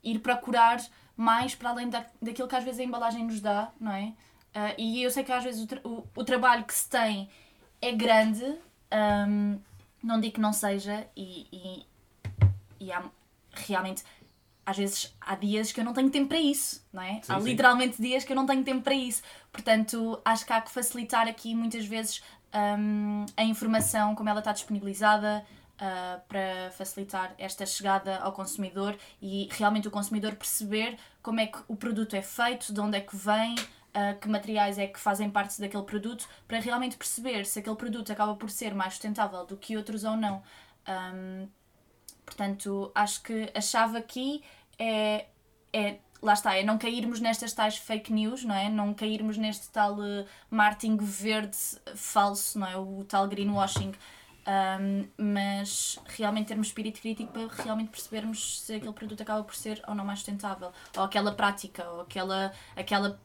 [0.03, 0.79] ir procurar
[1.17, 4.13] mais para além da, daquilo que às vezes a embalagem nos dá, não é?
[4.55, 7.29] Ah, e eu sei que às vezes o, tra- o, o trabalho que se tem
[7.81, 8.45] é grande,
[8.91, 9.57] ahm,
[10.03, 11.87] não digo que não seja, e, e,
[12.87, 13.03] e há
[13.53, 14.05] realmente.
[14.69, 17.23] Às vezes há dias que eu não tenho tempo para isso, não é?
[17.23, 17.47] Sim, há sim.
[17.47, 19.23] literalmente dias que eu não tenho tempo para isso.
[19.51, 22.23] Portanto, acho que há que facilitar aqui muitas vezes
[22.79, 25.43] hum, a informação, como ela está disponibilizada,
[25.81, 31.61] ah, para facilitar esta chegada ao consumidor e realmente o consumidor perceber como é que
[31.67, 33.55] o produto é feito, de onde é que vem,
[33.95, 38.13] ah, que materiais é que fazem parte daquele produto, para realmente perceber se aquele produto
[38.13, 40.43] acaba por ser mais sustentável do que outros ou não.
[40.87, 41.49] Hum,
[42.27, 44.43] portanto, acho que a chave aqui
[44.79, 45.27] é,
[45.73, 48.69] é lá está, é não cairmos nestas tais fake news, não é?
[48.69, 51.57] Não cairmos neste tal eh, marketing verde
[51.95, 52.77] falso, não é?
[52.77, 53.93] O tal greenwashing.
[54.49, 59.83] Um, mas realmente termos espírito crítico para realmente percebermos se aquele produto acaba por ser
[59.87, 63.21] ou não mais sustentável, ou aquela prática, ou aquela, aquela,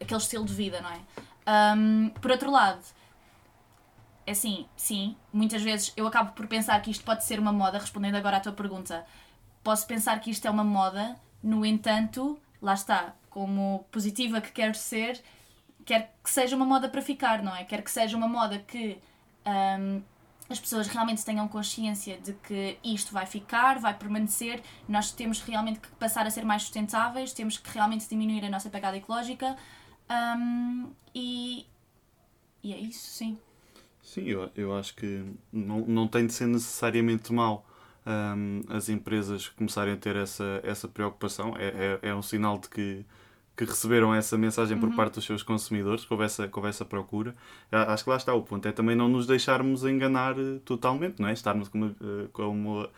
[0.00, 1.00] aquele estilo de vida, não é?
[1.76, 2.82] Um, por outro lado,
[4.26, 7.78] é assim, sim, muitas vezes eu acabo por pensar que isto pode ser uma moda,
[7.78, 9.06] respondendo agora à tua pergunta,
[9.64, 14.74] posso pensar que isto é uma moda, no entanto, lá está, como positiva que quero
[14.74, 15.20] ser,
[15.84, 17.64] quero que seja uma moda para ficar, não é?
[17.64, 18.98] Quero que seja uma moda que
[19.46, 20.02] hum,
[20.48, 25.80] as pessoas realmente tenham consciência de que isto vai ficar, vai permanecer, nós temos realmente
[25.80, 29.56] que passar a ser mais sustentáveis, temos que realmente diminuir a nossa pegada ecológica
[30.38, 31.66] hum, e,
[32.62, 33.38] e é isso, sim.
[34.02, 37.66] Sim, eu, eu acho que não, não tem de ser necessariamente mau
[38.06, 41.54] hum, as empresas começarem a ter essa, essa preocupação.
[41.58, 43.04] É, é, é um sinal de que,
[43.56, 46.84] que receberam essa mensagem por parte dos seus consumidores, que houve essa, que houve essa
[46.84, 47.34] procura.
[47.70, 48.66] A- Acho que lá está o ponto.
[48.68, 51.32] É também não nos deixarmos enganar eh, totalmente, não é?
[51.32, 52.88] Estarmos como, eh, como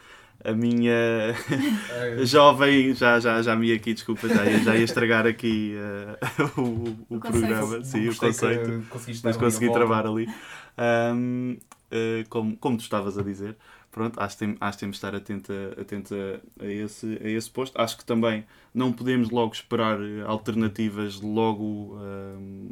[0.44, 1.34] a minha
[2.24, 6.18] jovem, já, já, já me ia aqui, desculpa, já ia, já ia estragar aqui eh,
[6.60, 8.84] o, o programa, sim, o conceito
[9.24, 9.80] mas consegui volta.
[9.80, 10.28] travar ali.
[10.76, 11.56] Ahm,
[11.90, 13.56] eh, como, como tu estavas a dizer,
[13.96, 17.18] pronto, acho que, tem, acho que temos de estar atento, a, atento a, a esse,
[17.24, 17.80] a esse posto.
[17.80, 22.68] Acho que também não podemos logo esperar eh, alternativas logo ahm,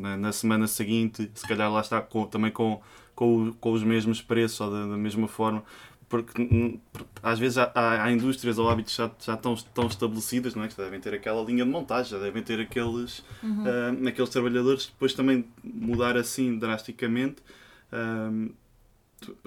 [0.00, 2.80] na, na semana seguinte, se calhar lá está com- também com,
[3.12, 5.64] com, com os mesmos preços ou da, da mesma forma.
[6.08, 10.54] Porque porque às vezes há, há, há indústrias ou hábitos já, já estão, estão estabelecidas,
[10.54, 10.68] não é?
[10.68, 13.22] Que já devem ter aquela linha de montagem, já devem ter aqueles,
[13.66, 17.42] ah, aqueles trabalhadores depois também mudar assim drasticamente
[17.90, 18.54] tu-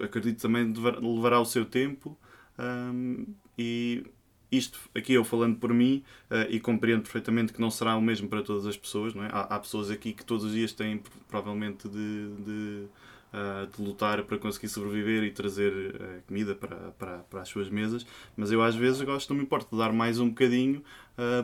[0.01, 2.17] acredito também levará o seu tempo
[2.57, 3.25] ahm,
[3.57, 4.03] e
[4.51, 8.27] isto aqui eu falando por mim ah, e compreendo perfeitamente que não será o mesmo
[8.27, 9.29] para todas as pessoas não é?
[9.31, 12.83] há, há pessoas aqui que todos os dias têm pro- provavelmente de, de,
[13.33, 17.69] ah, de lutar para conseguir sobreviver e trazer ah, comida para, para, para as suas
[17.69, 18.05] mesas
[18.35, 20.83] mas eu às vezes gosto não me importa de dar mais um bocadinho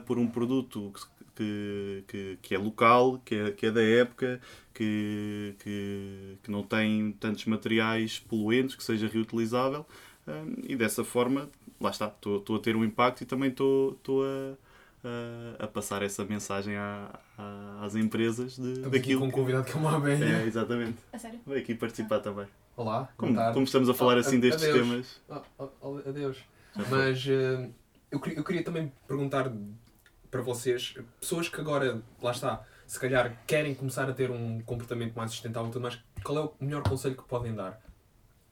[0.06, 4.39] por um produto que, que, que é local, que é, que é da época,
[4.73, 9.86] que, que, que não tem tantos materiais poluentes, que seja reutilizável
[10.28, 14.54] hum, e dessa forma, lá está, estou a ter um impacto e também estou a,
[15.60, 19.30] a, a passar essa mensagem à- à- às empresas de, Estamos aqui daquilo com um
[19.30, 20.26] que- convidado que é uma abelha.
[20.26, 20.97] É, exatamente.
[21.13, 21.39] A sério?
[21.45, 22.45] Vem aqui participar também.
[22.76, 24.88] Olá, Como, como estamos a falar Ah, assim destes adeus.
[24.88, 25.21] temas.
[25.58, 26.38] Oh, oh, adeus.
[26.91, 27.69] Mas eh,
[28.12, 29.52] eu, queria, eu queria também perguntar
[30.30, 35.16] para vocês, pessoas que agora, lá está, se calhar querem começar a ter um comportamento
[35.16, 37.82] mais sustentável tudo mais, qual é o melhor conselho que podem dar?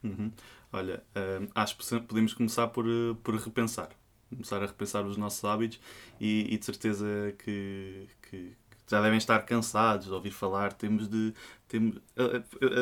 [0.02, 0.30] Uhum.
[0.72, 3.88] Olha, hum, acho que podemos começar por, eh, por repensar.
[4.28, 5.80] Começar a repensar os nossos hábitos
[6.20, 7.06] e, e de certeza
[7.38, 8.52] que, que
[8.88, 10.72] já devem estar cansados de ouvir falar.
[10.72, 11.32] Temos de.
[11.68, 11.96] Temos,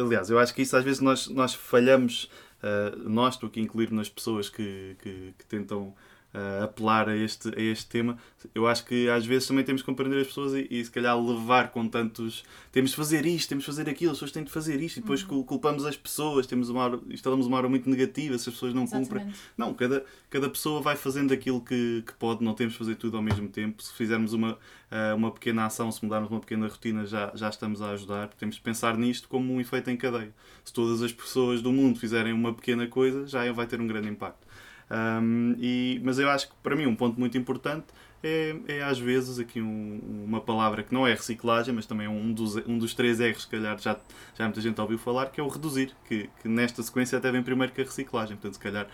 [0.05, 2.31] aliás, eu acho que isso às vezes nós, nós falhamos,
[2.63, 5.95] uh, nós estou aqui incluir nas pessoas que, que, que tentam
[6.35, 8.19] uh, apelar a este, a este tema,
[8.55, 11.19] eu acho que às vezes também temos que compreender as pessoas e, e, se calhar
[11.19, 12.45] levar com tantos.
[12.73, 15.01] Temos de fazer isto, temos de fazer aquilo, as pessoas têm de fazer isto, e
[15.01, 15.43] depois uhum.
[15.45, 18.83] culpamos as pessoas, temos uma hora, instalamos uma hora muito negativa se as pessoas não
[18.83, 19.09] Exatamente.
[19.09, 19.35] cumprem.
[19.57, 23.17] Não, cada, cada pessoa vai fazendo aquilo que, que pode, não temos de fazer tudo
[23.17, 23.83] ao mesmo tempo.
[23.83, 27.81] Se fizermos uma, uh, uma pequena ação, se mudarmos uma pequena rotina, já, já estamos
[27.81, 28.29] a ajudar.
[28.29, 30.35] Temos de pensar nisto como um efeito em cadeia.
[30.65, 34.09] Se todas as pessoas do mundo fizerem uma pequena coisa, já vai ter um grande
[34.09, 34.47] impacto.
[34.91, 37.87] Um, e, mas eu acho que para mim um ponto muito importante
[38.23, 42.11] é, é às vezes aqui um, uma palavra que não é reciclagem, mas também é
[42.11, 43.99] um dos, um dos três R's, se calhar já,
[44.37, 47.43] já muita gente ouviu falar, que é o reduzir, que, que nesta sequência até vem
[47.43, 48.87] primeiro que a reciclagem, portanto se calhar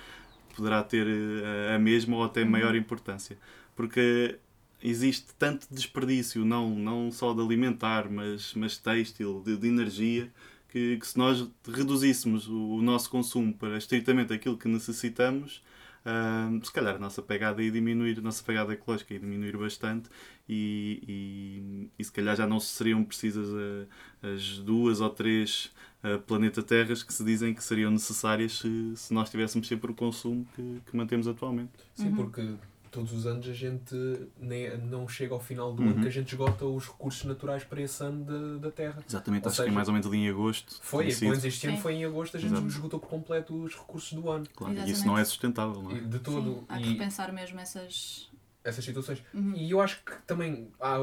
[0.57, 3.39] poderá ter a, eh, a mesma ou até maior importância.
[3.77, 4.39] Porque
[4.83, 10.31] existe tanto desperdício, não, não só de alimentar, mas, mas têxtil, de, de energia,
[10.69, 15.63] que, que, se nós reduzíssemos o, o, nosso consumo para estritamente aquilo que necessitamos,
[16.05, 20.09] uh, se calhar a nossa pegada ia diminuir, a nossa pegada ecológica ia diminuir bastante
[20.49, 25.73] e, e, e se calhar já não seriam precisas a, as duas ou três
[26.05, 29.95] uh, planeta Terras que se dizem que seriam necessárias se, se nós tivéssemos sempre o
[29.95, 31.73] consumo que, que mantemos atualmente.
[31.95, 32.17] Sim, uhum.
[32.17, 32.55] porque
[32.91, 33.95] todos os anos a gente
[34.39, 35.91] nem, não chega ao final do uhum.
[35.91, 39.03] ano que a gente esgota os recursos naturais para esse ano de, da Terra.
[39.09, 40.79] Exatamente, ou acho seja, que é mais ou menos ali em agosto.
[40.83, 42.67] Foi, pelo menos este ano foi em agosto, a gente Exato.
[42.67, 44.47] esgotou por completo os recursos do ano.
[44.55, 46.01] Claro, e isso não é sustentável, não é?
[46.01, 46.59] De todo.
[46.59, 48.29] Sim, há que repensar mesmo essas...
[48.63, 49.23] Essas situações.
[49.33, 49.55] Uhum.
[49.55, 50.71] E eu acho que também...
[50.81, 50.99] Ah,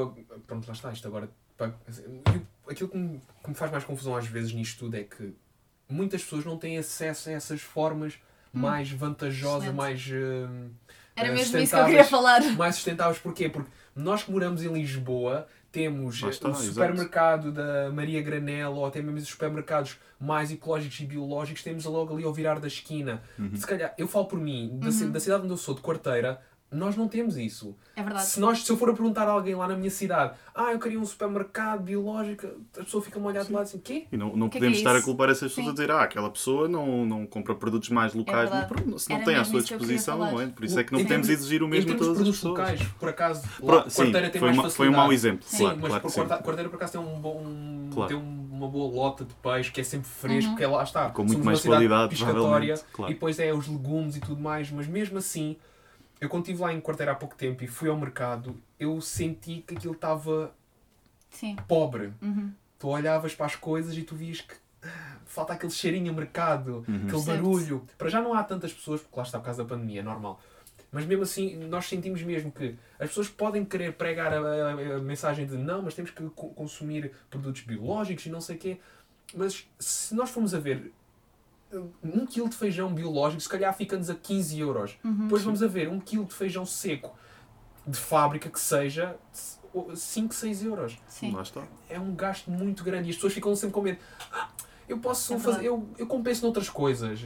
[0.45, 1.30] pronto, lá está, isto agora...
[2.69, 5.34] Aquilo que me, que me faz mais confusão às vezes nisto tudo é que
[5.89, 8.19] muitas pessoas não têm acesso a essas formas
[8.54, 8.60] hum.
[8.60, 9.76] mais vantajosas, Excelente.
[9.76, 10.08] mais...
[10.08, 10.69] Uh,
[11.17, 12.41] era mesmo isso que eu queria falar.
[12.53, 13.49] Mais sustentáveis, porquê?
[13.49, 17.51] Porque nós que moramos em Lisboa temos está, o supermercado exato.
[17.51, 22.23] da Maria Granel ou até mesmo os supermercados mais ecológicos e biológicos, temos logo ali
[22.23, 23.21] ao virar da esquina.
[23.38, 23.56] Uhum.
[23.56, 25.12] Se calhar, eu falo por mim, da, uhum.
[25.12, 27.75] da cidade onde eu sou, de Quarteira, nós não temos isso.
[27.95, 28.25] É verdade.
[28.25, 30.80] Se, nós, se eu for a perguntar a alguém lá na minha cidade, ah, eu
[30.80, 32.45] queria um supermercado biológico,
[32.77, 34.06] a pessoa fica-me a olhar de lado assim, quê?
[34.12, 35.71] E não, não podemos é estar é a culpar essas pessoas Sim.
[35.71, 39.10] a dizer, ah, aquela pessoa não, não compra produtos mais é locais, é não, se
[39.10, 40.47] não Era tem à sua disposição, não é?
[40.47, 42.60] Por isso é que não podemos exigir o mesmo a todas as pessoas.
[42.60, 45.45] locais, por acaso, lá, Pro, sim, tem foi, mais foi um mau exemplo.
[45.47, 48.10] Sim, claro, mas claro por Quarteira, Quarteira, por acaso tem, um bom, um, claro.
[48.10, 50.58] tem uma boa lota de peixe que é sempre fresco, uhum.
[50.58, 51.10] que é lá está.
[51.12, 55.17] Com muito mais qualidade, piscatória, e depois é os legumes e tudo mais, mas mesmo
[55.17, 55.56] assim
[56.19, 59.63] eu quando estive lá em quarteira há pouco tempo e fui ao mercado, eu senti
[59.65, 60.53] que aquilo estava
[61.67, 62.13] pobre.
[62.21, 62.51] Uhum.
[62.80, 64.53] Tu olhavas para as coisas e tu vias que
[64.84, 66.95] ah, falta aquele cheirinho a mercado, uhum.
[67.08, 67.25] aquele certo.
[67.25, 67.86] barulho.
[67.97, 70.39] Para já não há tantas pessoas, porque lá está por causa da pandemia, é normal.
[70.91, 74.99] Mas mesmo assim, nós sentimos mesmo que as pessoas podem querer pregar a, a, a
[74.99, 78.80] mensagem de não, mas temos que consumir produtos biológicos e não sei o quê.
[79.36, 80.91] Mas se nós formos a ver,
[82.03, 84.97] um quilo de feijão biológico se calhar fica-nos a 15 euros.
[85.03, 85.23] Uhum.
[85.23, 87.15] Depois vamos a ver um quilo de feijão seco
[87.86, 89.15] de fábrica que seja
[89.95, 90.97] 5, 6 euros.
[91.08, 91.32] Sim.
[91.32, 91.63] Lá está.
[91.89, 93.99] É um gasto muito grande e as pessoas ficam sempre com medo.
[94.32, 94.49] Ah,
[94.88, 97.21] eu posso é fazer, eu, eu compenso noutras coisas.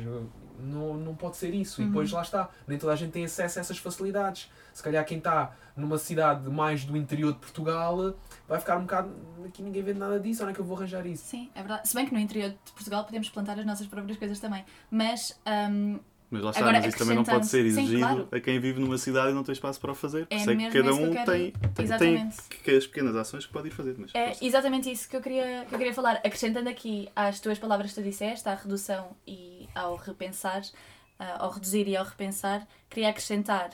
[0.60, 1.82] Não, não pode ser isso.
[1.82, 1.88] Uhum.
[1.88, 2.50] E depois lá está.
[2.68, 4.52] Nem toda a gente tem acesso a essas facilidades.
[4.74, 8.16] Se calhar quem está numa cidade mais do interior de Portugal
[8.52, 9.10] vai ficar um bocado.
[9.46, 11.24] Aqui ninguém vê nada disso, onde é que eu vou arranjar isso?
[11.26, 11.88] Sim, é verdade.
[11.88, 14.66] Se bem que no interior de Portugal podemos plantar as nossas próprias coisas também.
[14.90, 15.40] Mas.
[15.48, 18.28] Um, mas lá está, Agora, mas isso também não pode ser exigido Sim, claro.
[18.32, 20.28] a quem vive numa cidade e não tem espaço para o fazer.
[20.30, 22.30] É Sei que cada um que tem, tem, tem,
[22.64, 23.96] que as pequenas ações que pode ir fazer.
[23.98, 26.16] Mas é exatamente isso que eu, queria, que eu queria falar.
[26.18, 31.52] Acrescentando aqui às tuas palavras que tu disseste, à redução e ao repensar, uh, ao
[31.52, 33.72] reduzir e ao repensar, queria acrescentar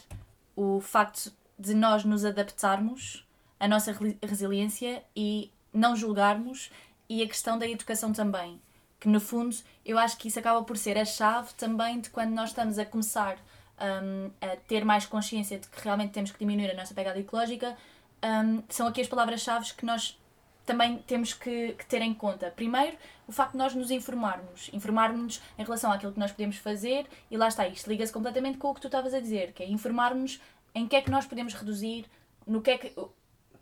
[0.56, 3.27] o facto de nós nos adaptarmos,
[3.60, 6.72] a nossa resiliência e não julgarmos
[7.10, 8.60] e a questão da educação também.
[9.00, 12.32] Que no fundo eu acho que isso acaba por ser a chave também de quando
[12.32, 13.38] nós estamos a começar
[13.80, 17.78] um, a ter mais consciência de que realmente temos que diminuir a nossa pegada ecológica.
[18.24, 20.18] Um, são aqui as palavras-chave que nós
[20.66, 22.52] também temos que, que, ter em conta.
[22.52, 24.70] Primeiro, o facto de nós nos informarmos.
[24.74, 28.70] Informarmos em relação àquilo que nós podemos fazer e lá está, isto liga-se completamente com
[28.70, 30.42] o que tu estavas a dizer, que é informarmos
[30.76, 32.06] em que é que nós podemos reduzir,
[32.46, 32.94] no que é que,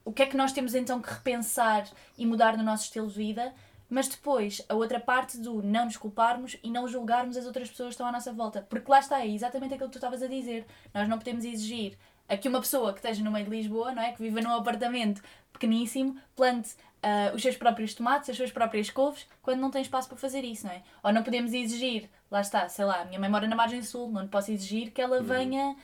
[0.06, 1.86] o que é que nós temos então que repensar
[2.18, 3.54] e mudar no nosso estilo de vida,
[3.90, 7.90] mas depois a outra parte do não nos culparmos e não julgarmos as outras pessoas
[7.90, 8.66] que estão à nossa volta.
[8.70, 10.66] Porque lá está, é exatamente aquilo que tu estavas a dizer.
[10.94, 11.98] Nós não podemos exigir
[12.30, 14.12] a que uma pessoa que esteja no meio de Lisboa, não é?
[14.12, 19.28] que viva num apartamento pequeníssimo, plante uh, os seus próprios tomates, as suas próprias couves,
[19.42, 20.82] quando não tem espaço para fazer isso, não é?
[21.04, 24.12] Ou não podemos exigir, lá está, sei lá, a minha mãe mora na margem sul,
[24.12, 25.24] não posso exigir que ela uhum.
[25.24, 25.76] venha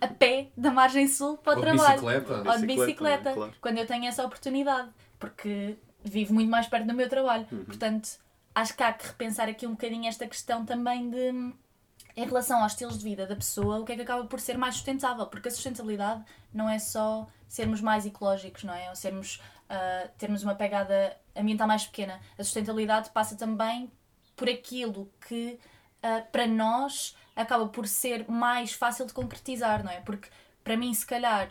[0.00, 2.00] a, pé da margem sul para o Ou de trabalho.
[2.00, 2.34] bicicleta.
[2.34, 3.34] Ou de Bicicleta, bicicleta, é?
[3.34, 3.54] Claro.
[3.60, 7.46] quando eu tenho essa oportunidade, porque vivo muito mais perto do meu trabalho.
[7.50, 7.64] Uhum.
[7.64, 8.18] Portanto,
[8.54, 11.52] acho que há que repensar aqui um bocadinho esta questão também de,
[12.16, 14.56] em relação aos estilos de vida da pessoa, o que é que acaba por ser
[14.56, 18.88] mais sustentável, porque a sustentabilidade não é só sermos mais ecológicos, não é?
[18.88, 22.20] Ou sermos, ah, termos uma pegada ambiental mais pequena.
[22.38, 23.90] A sustentabilidade passa também
[24.36, 25.58] por aquilo que
[26.02, 30.00] ah, para nós acaba por ser mais fácil de concretizar, não é?
[30.00, 30.28] Porque
[30.62, 31.48] para mim, se calhar,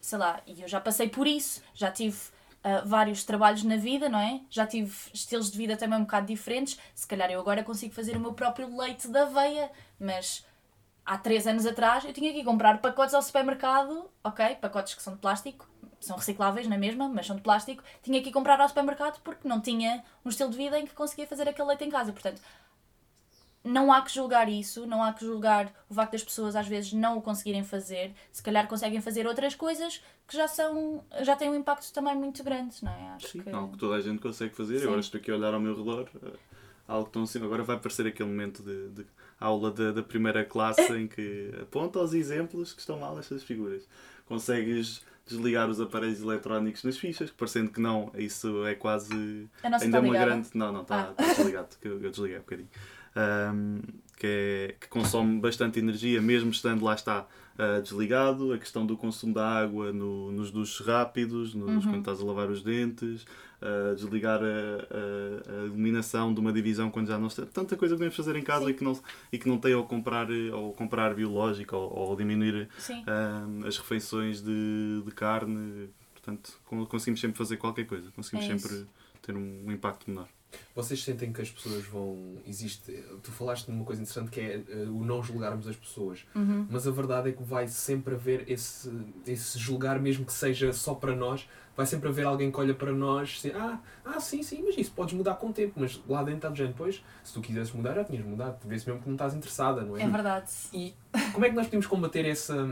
[0.00, 2.18] sei lá, e eu já passei por isso, já tive
[2.62, 4.40] ah, vários trabalhos na vida, não é?
[4.50, 6.78] Já tive estilos de vida também um bocado diferentes.
[6.94, 10.44] Se calhar eu agora consigo fazer o meu próprio leite da aveia, mas
[11.06, 14.56] há três anos atrás eu tinha que comprar pacotes ao supermercado, ok?
[14.56, 15.68] Pacotes que são de plástico,
[16.00, 17.82] são recicláveis na mesma, mas são de plástico.
[18.02, 20.94] Tinha que ir comprar ao supermercado porque não tinha um estilo de vida em que
[20.94, 22.12] conseguia fazer aquele leite em casa.
[22.12, 22.42] Portanto,
[23.64, 26.92] não há que julgar isso, não há que julgar o facto das pessoas às vezes
[26.92, 28.12] não o conseguirem fazer.
[28.32, 32.42] Se calhar conseguem fazer outras coisas que já são já têm um impacto também muito
[32.44, 33.10] grande, não é?
[33.16, 34.76] Acho Sim, que algo que toda a gente consegue fazer.
[34.78, 34.84] Sim.
[34.84, 36.30] Eu agora estou aqui a olhar ao meu redor, eh,
[36.86, 37.46] algo tão simples.
[37.46, 39.06] Agora vai aparecer aquele momento de, de
[39.40, 43.86] aula da, da primeira classe em que aponta os exemplos que estão mal nestas figuras.
[44.26, 49.84] Consegues desligar os aparelhos eletrónicos nas fichas, parecendo que não, isso é quase a nossa
[49.84, 50.48] ainda está uma grande.
[50.54, 51.22] Não, não, está Ah.
[51.22, 52.68] está desligado, que eu, eu desliguei um bocadinho.
[53.16, 53.80] Ahm,
[54.16, 57.26] que, é- que consome bastante energia, mesmo estando lá está
[57.60, 58.52] ah, desligado.
[58.52, 61.90] A questão do consumo da água no- nos duches rápidos, nos, Uhum.
[61.90, 63.24] quando estás a lavar os dentes,
[63.60, 67.44] ah, desligar a, a- a iluminação de uma divisão quando já não está.
[67.46, 68.70] Tanta coisa que podemos fazer em casa Sim.
[68.70, 69.00] e que, não,
[69.32, 72.68] e que não tem ao comprar, ao comprar biológico ou, ou diminuir
[73.66, 75.90] as refeições de, de carne.
[76.14, 78.86] Portanto, con- conseguimos sempre fazer qualquer coisa, conseguimos É sempre
[79.22, 80.28] ter um, um impacto menor.
[80.74, 82.36] Vocês sentem que as pessoas vão.
[82.46, 82.92] Existe.
[83.22, 86.24] Tu falaste numa coisa interessante que é eh, o não julgarmos as pessoas.
[86.34, 86.66] Uhum.
[86.70, 88.90] Mas a verdade é que vai sempre haver esse,
[89.26, 91.48] esse julgar, mesmo que seja só para nós.
[91.76, 94.76] Vai sempre haver alguém que olha para nós e diz, ah, ah, sim, sim, mas
[94.76, 95.74] isso podes mudar com o tempo.
[95.76, 98.58] Mas lá dentro está do género, pois, se tu quisesses mudar, já tinhas mudado.
[98.60, 100.02] Tu vês mesmo que não estás interessada, não é?
[100.02, 100.50] É verdade.
[100.72, 100.94] E
[101.32, 102.68] como é que nós podemos combater essa,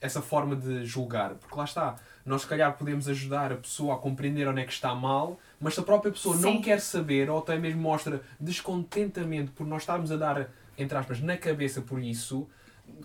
[0.00, 1.34] essa forma de julgar?
[1.34, 4.72] Porque lá está, nós se calhar podemos ajudar a pessoa a compreender onde é que
[4.72, 6.60] está mal, mas se a própria pessoa não Sim.
[6.60, 11.38] quer saber ou até mesmo mostra descontentamento por nós estarmos a dar, entre aspas, na
[11.38, 12.46] cabeça por isso,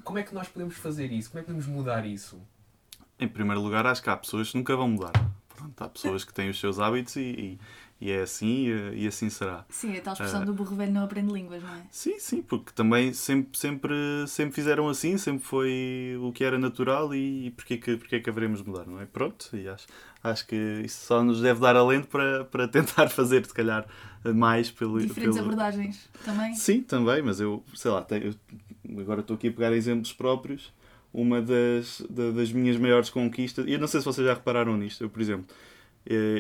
[0.04, 1.32] como é que nós podemos fazer isso?
[1.32, 2.38] Como é que podemos mudar isso?
[3.18, 5.14] Em primeiro lugar, acho que há pessoas que nunca vão mudar.
[5.56, 7.60] Pronto, há pessoas que têm os seus hábitos e, e,
[8.02, 9.66] e é assim e, e assim será.
[9.70, 10.46] Sim, a tal expressão Ah.
[10.46, 11.82] do burro velho não aprende línguas, não é?
[11.92, 13.94] Sim, sim, porque também sempre, sempre,
[14.28, 18.30] sempre fizeram assim, sempre foi o que era natural e, e porquê, que, porquê que
[18.30, 19.06] haveremos de mudar, não é?
[19.06, 19.86] Pronto, e acho,
[20.24, 23.86] acho que isso só nos deve dar alento para, para tentar fazer, se calhar,
[24.36, 25.00] mais pelo.
[25.00, 25.48] Diferentes pelo...
[25.48, 26.54] abordagens também.
[26.56, 28.28] Sim, também, mas eu, sei lá, tenho,
[28.88, 30.72] eu- agora estou aqui a pegar exemplos próprios.
[31.12, 34.78] Uma das, da- das minhas maiores conquistas, e eu não sei se vocês já repararam
[34.78, 35.48] nisto, eu, por exemplo,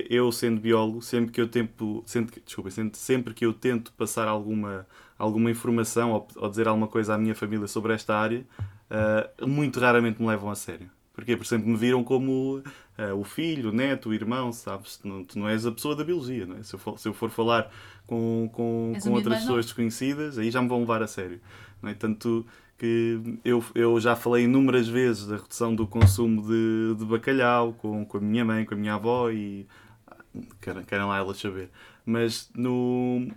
[0.09, 4.27] eu sendo biólogo, sempre que eu tento, sempre, que- desculpa, sempre, que eu tento passar
[4.27, 8.45] alguma, alguma informação ou, ou dizer alguma coisa à minha família sobre esta área,
[8.89, 10.89] eh, muito raramente me levam a sério.
[11.13, 11.35] Porquê?
[11.35, 12.63] Porque sempre me viram como
[12.97, 14.97] eh, o filho, o neto, o irmão, sabes?
[14.97, 16.63] Tu não, tu não és a pessoa da biologia, não é?
[16.63, 17.69] Se eu for, se eu for falar
[18.07, 21.39] com, com, És com outras pessoas desconhecidas, aí já me vão levar a sério.
[21.81, 21.93] Não é?
[21.93, 22.45] Tanto
[22.79, 28.05] que eu, eu já falei inúmeras vezes da redução do consumo de, de bacalhau com,
[28.05, 29.67] com a minha mãe, com a minha avó e
[30.61, 31.69] querem, querem lá elas saber.
[32.05, 33.27] Mas no,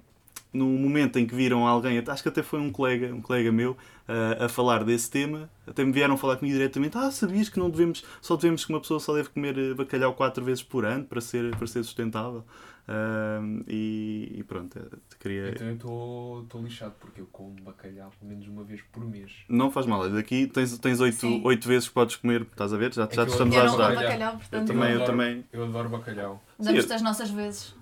[0.52, 3.76] no momento em que viram alguém, acho que até foi um colega, um colega meu,
[4.06, 7.68] a, a falar desse tema, até me vieram falar comigo diretamente, ah, sabias que não
[7.68, 11.20] devemos, só devemos que uma pessoa só deve comer bacalhau quatro vezes por ano para
[11.20, 12.44] ser, para ser sustentável.
[12.88, 15.50] Ah, e, e pronto, eh, queria...
[15.50, 19.30] Então eu estou lixado porque eu como bacalhau pelo menos uma vez por mês.
[19.48, 21.40] Não faz mal, daqui tens, tens oito, Sim.
[21.44, 22.92] oito vezes que podes comer, estás a ver?
[22.92, 23.94] Já, É já te eu estamos a Eu ajudar.
[23.94, 25.44] bacalhau, portanto, também, eu adoro, também.
[25.52, 26.42] Eu adoro bacalhau.
[26.58, 27.74] damos-te as nossas vezes.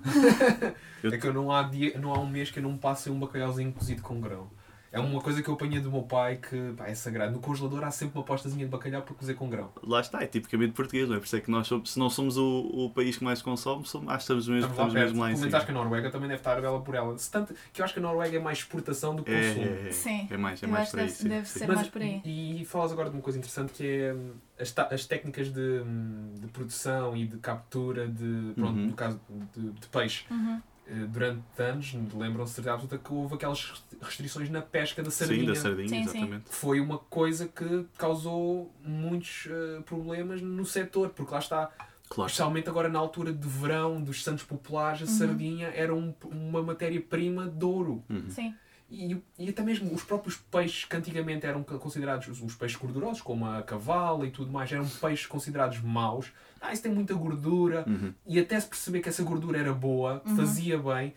[1.02, 3.08] Eu- É que eu não há, dia, não há um mês que eu não passe
[3.08, 4.50] um bacalhauzinho cozido com grão.
[4.92, 7.30] É uma coisa que eu apanhei do meu pai que pá, é sagrado.
[7.32, 9.70] No congelador há sempre uma postazinha de bacalhau para cozer com grão.
[9.84, 11.18] Lá está, é tipicamente português, não é?
[11.20, 13.86] Por isso é que nós somos, se não somos o, o país que mais consome,
[13.86, 15.56] somos, acho que estamos mesmo, Estamos lá mesmo lá em cima.
[15.56, 17.16] acho que a Noruega também deve estar bela por ela.
[17.16, 19.64] Se tanto, que eu acho que a Noruega é mais exportação do que É, consumo.
[19.66, 21.02] é, é, Sim, é mais, é eu mais acho aí.
[21.04, 21.58] deve- sim, deve sim.
[21.60, 22.20] ser Mas- mais por aí.
[22.24, 25.60] E, e falas agora de uma coisa interessante que é hum, as, as técnicas de,
[25.86, 28.86] hum, de produção e de captura de, pronto, Uhum.
[28.88, 29.20] no caso
[29.54, 30.24] de, de peixe.
[30.28, 30.60] Uhum.
[30.90, 33.72] Eh, Durante anos, lembram-se de certeza absoluta que houve aquelas
[34.02, 35.46] restrições na pesca da Sim, sardinha.
[35.46, 36.18] da sardinha, Sim, sim.
[36.18, 36.44] exatamente.
[36.50, 41.70] foi uma coisa que causou muitos eh, problemas no setor, porque lá está,
[42.08, 42.28] Claro.
[42.28, 45.18] especialmente agora na altura de verão dos Santos Populares, a Uhum.
[45.18, 48.02] sardinha era um- uma matéria-prima de ouro.
[48.10, 48.28] Uhum.
[48.28, 48.52] Sim.
[48.90, 53.46] E, e até mesmo os próprios peixes que antigamente eram considerados os peixes gordurosos, como
[53.46, 56.32] a cavala e tudo mais, eram peixes considerados maus.
[56.60, 57.84] Ah, isso tem muita gordura.
[57.86, 58.12] Uhum.
[58.26, 60.36] E até se perceber que essa gordura era boa, Uhum.
[60.36, 61.14] fazia bem,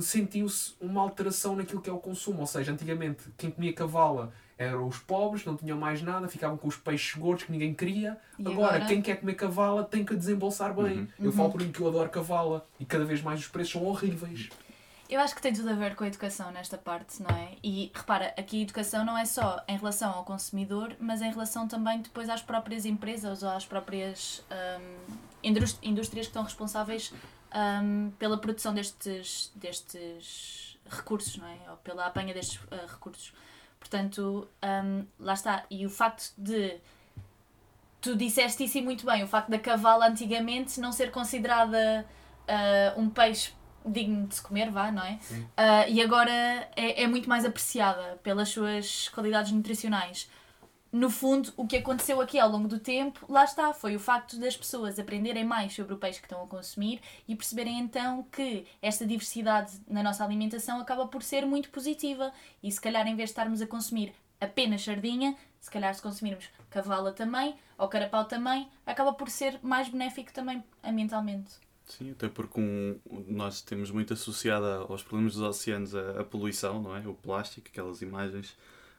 [0.00, 2.40] sentiu-se uma alteração naquilo que é o consumo.
[2.40, 6.66] Ou seja, antigamente quem comia cavala eram os pobres, não tinham mais nada, ficavam com
[6.68, 8.16] os peixes gordos que ninguém queria.
[8.38, 8.84] Agora, agora?
[8.86, 11.00] quem quer comer cavala tem que desembolsar bem.
[11.00, 11.08] Uhum.
[11.20, 13.84] Eu falo por mim que eu adoro cavala e cada vez mais os preços são
[13.84, 14.48] horríveis.
[15.08, 17.56] Eu acho que tem tudo a ver com a educação nesta parte, não é?
[17.62, 21.68] E repara, aqui a educação não é só em relação ao consumidor, mas em relação
[21.68, 24.44] também depois às próprias empresas ou às próprias
[25.44, 27.12] indúst- indústrias que estão responsáveis
[27.54, 31.70] hum, pela produção destes, destes recursos, não é?
[31.70, 33.32] Ou pela apanha destes ah, recursos.
[33.78, 34.48] Portanto,
[34.84, 35.64] hum, lá está.
[35.70, 36.78] E o facto de.
[38.00, 42.04] Tu disseste isso muito bem, o facto da cavala antigamente não ser considerada
[42.48, 43.52] ah, um peixe
[43.86, 45.18] digno de se comer, vá, não é?
[45.56, 46.32] Ah, e agora
[46.76, 50.28] é, é muito mais apreciada pelas suas qualidades nutricionais.
[50.92, 54.38] No fundo, o que aconteceu aqui ao longo do tempo, lá está, foi o facto
[54.38, 58.66] das pessoas aprenderem mais sobre o peixe que estão a consumir e perceberem então que
[58.80, 62.32] esta diversidade na nossa alimentação acaba por ser muito positiva.
[62.62, 66.48] E se calhar, em vez de estarmos a consumir apenas sardinha, se calhar se consumirmos
[66.70, 71.65] cavala também, ou carapau também, acaba por ser mais benéfico também ambientalmente.
[71.86, 76.82] Sim, até porque um, nós temos muito associada aos problemas dos oceanos a, a poluição,
[76.82, 77.06] não é?
[77.06, 78.56] O plástico, aquelas imagens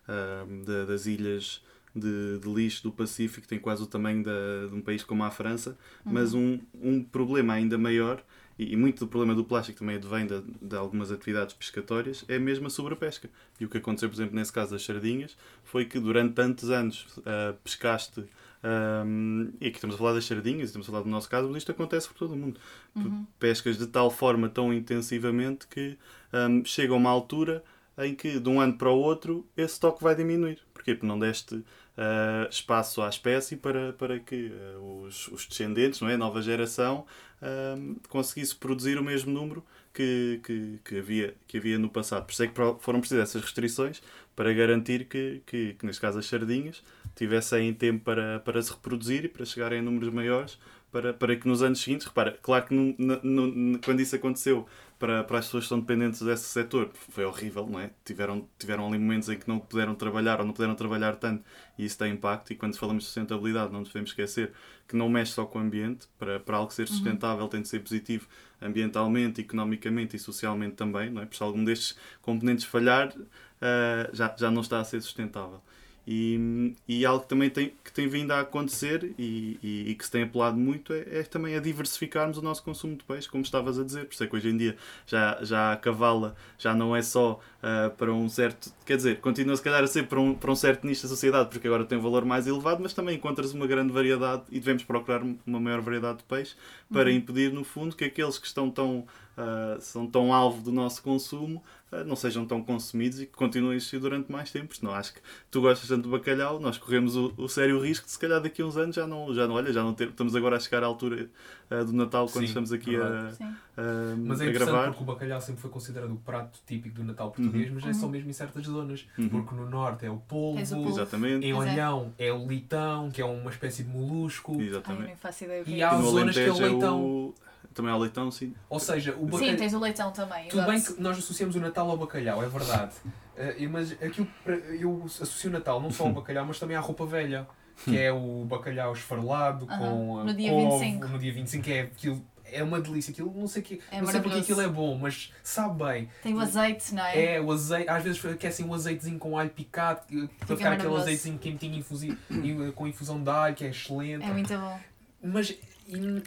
[0.07, 1.61] ahm, da- das ilhas
[1.93, 5.29] de, de lixo do Pacífico, tem quase o tamanho da- de um país como a
[5.31, 5.77] França,
[6.09, 8.23] mas um, um problema ainda maior,
[8.57, 12.39] e, e muito do problema do plástico também advém de, de algumas atividades pescatórias, é
[12.39, 13.29] mesmo a sobrepesca.
[13.59, 17.05] E o que aconteceu, por exemplo, nesse caso das sardinhas, foi que durante tantos anos
[17.25, 18.23] ah, pescaste
[18.63, 21.57] Um, e aqui estamos a falar das sardinhas, estamos a falar do nosso caso, mas
[21.57, 22.59] isto acontece por todo o mundo.
[22.95, 23.25] Uhum.
[23.39, 25.97] Pescas de tal forma, tão intensivamente, que
[26.33, 27.63] um, chega a uma altura
[27.97, 30.59] em que, de um ano para o outro, esse estoque vai diminuir.
[30.73, 30.93] Porquê?
[30.93, 36.09] Porque não deste uh, espaço à espécie para, para que uh, os, os descendentes, não
[36.09, 36.13] é?
[36.13, 37.05] a nova geração,
[37.41, 42.25] um, conseguisse produzir o mesmo número que, que, que, havia, que havia no passado.
[42.25, 44.01] Por isso é que foram precisas essas restrições
[44.35, 46.83] para garantir que, que, que, neste caso, as sardinhas
[47.17, 50.59] tivessem tempo para, para se reproduzir e para chegarem a números maiores,
[50.91, 54.65] para, para que nos anos seguintes, repara, claro que no, no, no, quando isso aconteceu
[54.97, 57.89] para, para as pessoas que são dependentes desse setor, foi horrível, não é?
[58.05, 61.43] Tiveram, tiveram ali momentos em que não puderam trabalhar ou não puderam trabalhar tanto
[61.77, 62.53] e isso tem impacto.
[62.53, 64.53] E quando falamos de sustentabilidade, não nos devemos esquecer
[64.87, 67.49] que não mexe só com o ambiente, para, para algo ser sustentável uhum.
[67.49, 68.27] tem de ser positivo
[68.61, 71.25] ambientalmente, economicamente e socialmente também, não é?
[71.25, 75.61] Porque se algum destes componentes falhar, uh, já, já não está a ser sustentável.
[76.09, 80.05] E, e algo que também tem, que tem vindo a acontecer e, e, e que
[80.05, 83.43] se tem apelado muito é, é, também a diversificarmos o nosso consumo de peixe, como
[83.43, 84.05] estavas a dizer.
[84.05, 87.41] Por isso é que hoje em dia já, já a cavala já não é só
[87.61, 88.71] uh, para um certo.
[88.85, 91.49] Quer dizer, continua se calhar a ser para um, para um certo nicho da sociedade,
[91.49, 94.85] porque agora tem um valor mais elevado, mas também encontras uma grande variedade e devemos
[94.85, 96.55] procurar uma maior variedade de peixe
[96.89, 97.17] para uhum.
[97.17, 99.05] impedir, no fundo, que aqueles que estão tão.
[99.37, 101.61] Uh, são tão alvo do nosso consumo
[101.91, 104.75] uh, não sejam tão consumidos e que continuem a existir durante mais tempo.
[104.75, 105.19] Senão acho que
[105.51, 108.63] tu gostas tanto do bacalhau, nós corremos o, o, sério risco de se calhar daqui
[108.63, 110.81] a uns anos já não, já não olha, já não ter, estamos agora a chegar
[110.83, 111.29] à altura
[111.69, 113.29] uh, do Natal quando Sim, estamos aqui a,
[113.77, 114.87] a, mas é a gravar.
[114.87, 117.75] porque o bacalhau sempre foi considerado o prato típico do Natal português, Uhum.
[117.75, 119.05] mas é só mesmo em certas zonas.
[119.19, 119.29] Uhum.
[119.29, 120.89] Porque no norte é o polvo, Tens o polvo.
[120.89, 121.45] Exatamente.
[121.45, 121.55] em é.
[121.55, 122.33] Olhão é.
[122.33, 124.55] o leitão, que é uma espécie de molusco.
[124.59, 125.05] Ai, Exatamente.
[125.05, 127.05] nem faço ideia o que E é há zonas que é o Alentejo leitão.
[127.05, 127.35] o-
[127.77, 128.55] Também há o leitão, sim.
[128.67, 129.55] Ou seja, o Sim, bacalhau.
[129.55, 130.47] tens o leitão também.
[130.47, 132.95] Tudo bem que nós associamos o Natal ao bacalhau, é verdade.
[133.35, 136.79] Eh, mas aquilo, para- eu associo o Natal não só ao bacalhau, mas também à
[136.79, 137.47] roupa velha.
[137.85, 139.77] Que é o bacalhau esfarelado Aham.
[139.77, 141.07] com a No dia couve, 25.
[141.09, 142.25] No dia 25, que é aquilo.
[142.51, 145.31] É uma delícia, aquilo não sei, que, É não sei porque aquilo é bom, mas
[145.43, 146.09] sabe bem.
[146.23, 147.35] Tem o azeite, não é?
[147.35, 150.01] É, o azeite, às vezes aquecem um azeitezinho com alho picado,
[150.39, 154.25] para ficar aquele azeitezinho quentinho infusi, e, com infusão de alho, que é excelente.
[154.25, 154.79] É muito bom.
[155.21, 155.49] Mas
[155.87, 156.23] e,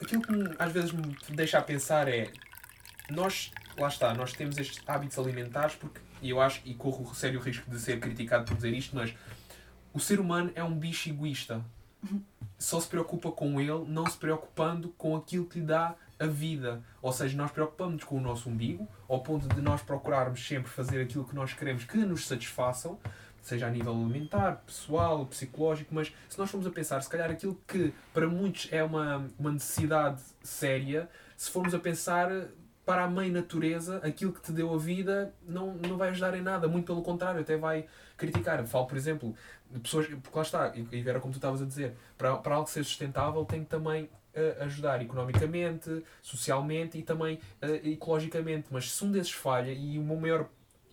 [0.00, 2.30] aquilo que às vezes me deixa a pensar é
[3.10, 7.40] nós, lá está, nós temos estes hábitos alimentares porque e eu acho e corro sério
[7.40, 9.14] risco de ser criticado por dizer isto, mas
[9.92, 11.64] o ser humano é um bicho egoísta.
[12.58, 16.82] Só se preocupa com ele, não se preocupando com aquilo que lhe dá a vida.
[17.00, 21.00] Ou seja, nós preocupamos com o nosso umbigo, ao ponto de nós procurarmos sempre fazer
[21.00, 22.98] aquilo que nós queremos que nos satisfaçam,
[23.42, 27.60] seja a nível alimentar, pessoal, psicológico, mas se nós formos a pensar, se calhar aquilo
[27.66, 32.30] que para muitos é uma, uma necessidade séria, se formos a pensar
[32.84, 36.42] para a mãe natureza, aquilo que te deu a vida não, não vai ajudar em
[36.42, 37.86] nada, muito pelo contrário, até vai
[38.16, 38.64] criticar.
[38.66, 39.34] Falo, por exemplo,
[39.82, 42.84] pessoas, porque lá está, e era como tu estavas a dizer, para, para algo ser
[42.84, 48.68] sustentável tem que também eh, ajudar economicamente, socialmente e também eh, ecologicamente.
[48.70, 50.48] Mas se um desses falha, e o meu maior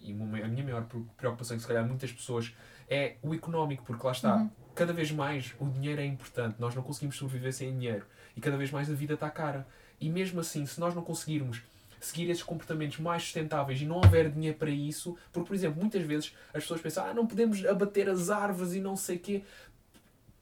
[0.08, 0.86] e uma- a minha maior
[1.18, 2.54] preocupação, que se calhar muitas pessoas,
[2.90, 6.82] é o económico, porque lá está, cada vez mais o dinheiro é importante, nós não
[6.84, 8.06] conseguimos sobreviver sem dinheiro
[8.36, 9.68] e cada vez mais a vida está cara.
[10.00, 11.62] E mesmo assim, se nós não conseguirmos
[12.00, 16.04] seguir esses comportamentos mais sustentáveis e não houver dinheiro para isso, porque, por exemplo, muitas
[16.04, 19.44] vezes as pessoas pensam, ah, não podemos abater as árvores e não sei o quê.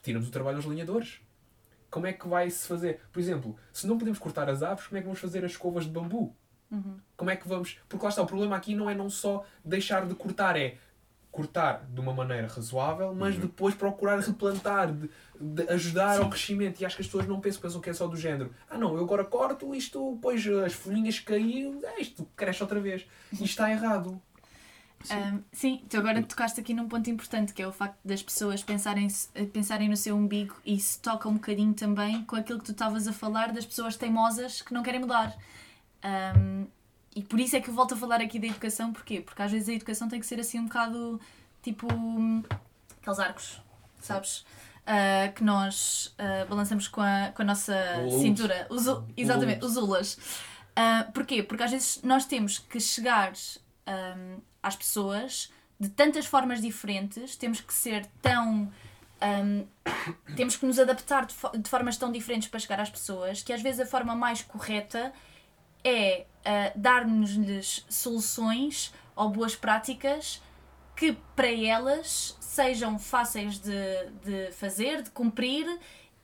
[0.03, 1.19] Tiramos o trabalho aos lenhadores.
[1.89, 2.99] Como é que vai se fazer?
[3.11, 5.85] Por exemplo, se não podemos cortar as árvores, como é que vamos fazer as escovas
[5.85, 6.35] de bambu?
[7.15, 7.77] Como é que vamos.
[7.87, 10.77] Porque lá está, o problema aqui não é não só deixar de cortar, é
[11.31, 15.09] cortar de uma maneira razoável, mas depois procurar replantar, de,
[15.39, 16.79] de ajudar ao crescimento.
[16.79, 18.53] E acho que as pessoas não pensam, pensam que é só do género.
[18.69, 23.05] Ah não, eu agora corto isto, depois as folhinhas caíram, é isto, cresce outra vez.
[23.33, 24.21] Isto está errado.
[25.11, 28.63] Um, sim, tu agora tocaste aqui num ponto importante que é o facto das pessoas
[28.63, 29.07] pensarem,
[29.53, 33.07] pensarem no seu umbigo e se toca um bocadinho também com aquilo que tu estavas
[33.07, 35.35] a falar das pessoas teimosas que não querem mudar.
[36.05, 36.67] Um,
[37.15, 39.21] e por isso é que eu volto a falar aqui da educação, porquê?
[39.21, 41.19] Porque às vezes a educação tem que ser assim um bocado
[41.63, 41.87] tipo
[43.01, 43.61] aqueles arcos,
[44.01, 44.45] sabes?
[44.85, 48.21] Ah, que nós ah, balançamos com a, com a nossa Ululos.
[48.21, 48.67] cintura.
[48.69, 48.85] Os,
[49.17, 50.17] exatamente, os ulas.
[50.75, 51.41] Ah, porquê?
[51.41, 53.31] Porque às vezes nós temos que chegar
[53.87, 58.71] hum, às pessoas de tantas formas diferentes, temos que ser tão.
[59.21, 59.65] hum,
[60.35, 63.53] temos que nos adaptar de, fo- de formas tão diferentes para chegar às pessoas que
[63.53, 65.11] às vezes a forma mais correta
[65.85, 70.41] é ah, dar-nos-lhes soluções ou boas práticas
[70.95, 75.67] que para elas sejam fáceis de, de fazer, de cumprir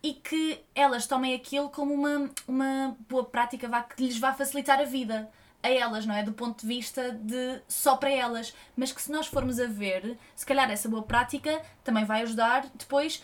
[0.01, 4.85] e que elas tomem aquilo como uma, uma boa prática que lhes vá facilitar a
[4.85, 5.29] vida
[5.61, 6.23] a elas, não é?
[6.23, 8.55] Do ponto de vista de só para elas.
[8.75, 12.65] Mas que se nós formos a ver, se calhar essa boa prática também vai ajudar
[12.73, 13.23] depois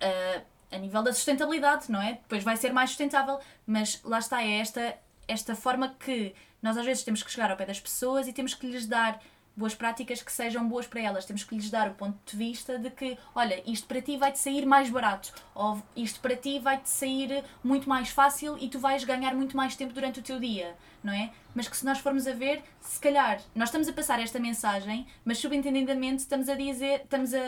[0.00, 2.14] ah, a nível da sustentabilidade, não é?
[2.14, 4.96] Depois vai ser mais sustentável, mas lá está, é esta,
[5.28, 8.54] esta forma que nós às vezes temos que chegar ao pé das pessoas e temos
[8.54, 9.20] que lhes dar
[9.56, 11.24] boas práticas que sejam boas para elas.
[11.24, 14.38] Temos que lhes dar o ponto de vista de que, olha, isto para ti vai-te
[14.38, 19.02] sair mais barato, ou isto para ti vai-te sair muito mais fácil e tu vais
[19.04, 21.30] ganhar muito mais tempo durante o teu dia, não é?
[21.54, 25.06] Mas que se nós formos a ver, se calhar nós estamos a passar esta mensagem,
[25.24, 27.38] mas subentendidamente estamos a dizer, estamos a,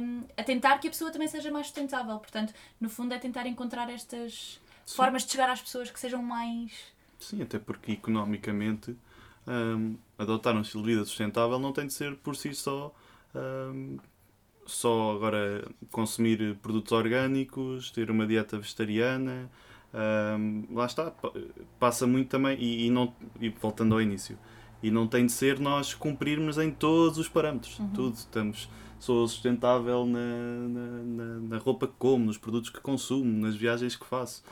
[0.00, 2.18] hum, a tentar que a pessoa também seja mais sustentável.
[2.18, 6.72] Portanto, no fundo é tentar encontrar estas formas de chegar às pessoas que sejam mais.
[7.22, 8.96] Sim, até porque economicamente
[9.46, 12.94] hum, adotar um estilo de vida sustentável não tem de ser por si só
[13.34, 13.98] hum,
[14.66, 19.50] só agora consumir produtos orgânicos, ter uma dieta vegetariana.
[20.38, 21.32] hum, lá está, pa-
[21.78, 24.38] passa muito também, e, e não, e voltando ao início,
[24.82, 28.14] e não tem de ser nós cumprirmos em todos os parâmetros, tudo.
[28.14, 28.68] Estamos,
[29.02, 30.18] sou sustentável na,
[30.68, 34.44] na, na, na roupa que como, nos produtos que consumo, nas viagens que faço.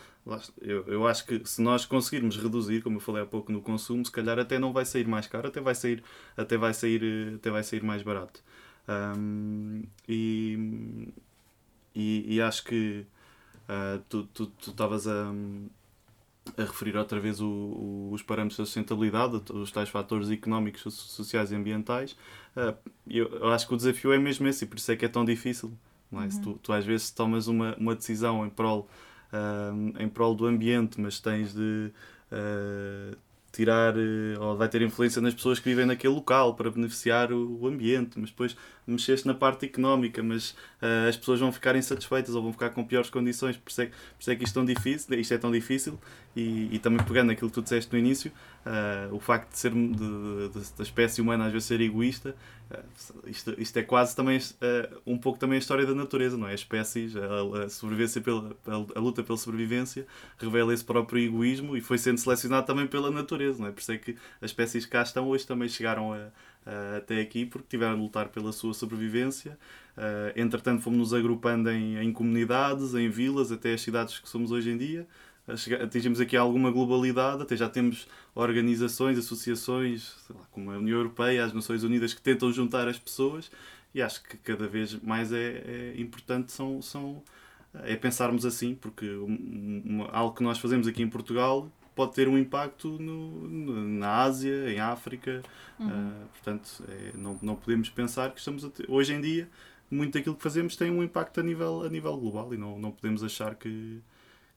[0.61, 4.05] Eu, eu acho que se nós conseguirmos reduzir, como eu falei há pouco no consumo,
[4.05, 6.03] se calhar até não vai sair mais caro, até vai sair,
[6.36, 8.42] até vai sair, eh, até vai sair mais barato.
[8.88, 11.09] Ahm, e,
[11.94, 13.07] e, e acho que
[13.68, 15.32] ah, tu tu tu estavas a,
[16.57, 20.90] a referir outra vez o- o- os parâmetros da sustentabilidade, os tais fatores económicos, so-
[20.90, 22.16] sociais e ambientais.
[22.57, 22.74] Ah,
[23.09, 25.09] eu, eu acho que o desafio é mesmo esse, e por isso é que é
[25.09, 25.72] tão difícil.
[26.12, 26.28] É?
[26.30, 28.88] Se tu, tu às vezes tomas uma, uma decisão em prol,
[29.32, 31.92] ah, em prol do ambiente, mas tens de
[32.32, 33.16] ah,
[33.53, 33.94] tirar
[34.40, 38.18] ou vai ter influência nas pessoas que vivem naquele local para beneficiar o, o ambiente,
[38.18, 38.57] mas depois
[38.91, 42.84] mexeste na parte económica, mas ah, as pessoas vão ficar insatisfeitas ou vão ficar com
[42.84, 45.38] piores condições, por isso é, por isso é que isto, é tão difícil, isto é
[45.38, 45.99] tão difícil
[46.36, 48.30] e, e também pegando naquilo que tu disseste no início,
[48.64, 49.88] ah, o facto de ser de-
[50.49, 52.34] de- da espécie humana às vezes ser egoísta,
[52.70, 52.80] ah,
[53.26, 54.38] isto, isto é quase também
[55.07, 56.55] um pouco também a história da natureza, não é?
[56.55, 60.07] As espécies, a, a sobrevivência pela, a, a luta pela sobrevivência
[60.38, 63.72] revela esse próprio egoísmo e foi sendo selecionado também pela natureza, não é?
[63.72, 66.28] Por isso é que as espécies que cá estão hoje também chegaram a,
[66.67, 69.59] a- até aqui porque tiveram de lutar pela sua sobrevivência.
[69.97, 74.71] Ah, entretanto, fomos-nos agrupando em, em comunidades, em vilas, até as cidades que somos hoje
[74.71, 75.07] em dia.
[75.57, 81.45] Chega- Atingimos aqui alguma globalidade, até já temos organizações, associações, lá, como a União Europeia,
[81.45, 83.51] as Nações Unidas, que tentam juntar as pessoas
[83.95, 87.21] e acho que cada vez mais é, é importante são, são,
[87.83, 89.07] é pensarmos assim, porque
[90.13, 94.72] algo que nós fazemos aqui em Portugal pode ter um impacto no, no- na Ásia,
[94.72, 95.43] em África.
[95.86, 99.49] Ah, portanto, é, não, não podemos pensar que estamos a ter- hoje em dia
[99.91, 102.93] muito daquilo que fazemos tem um impacto a nível, a nível global e não, não
[102.93, 104.01] podemos achar que,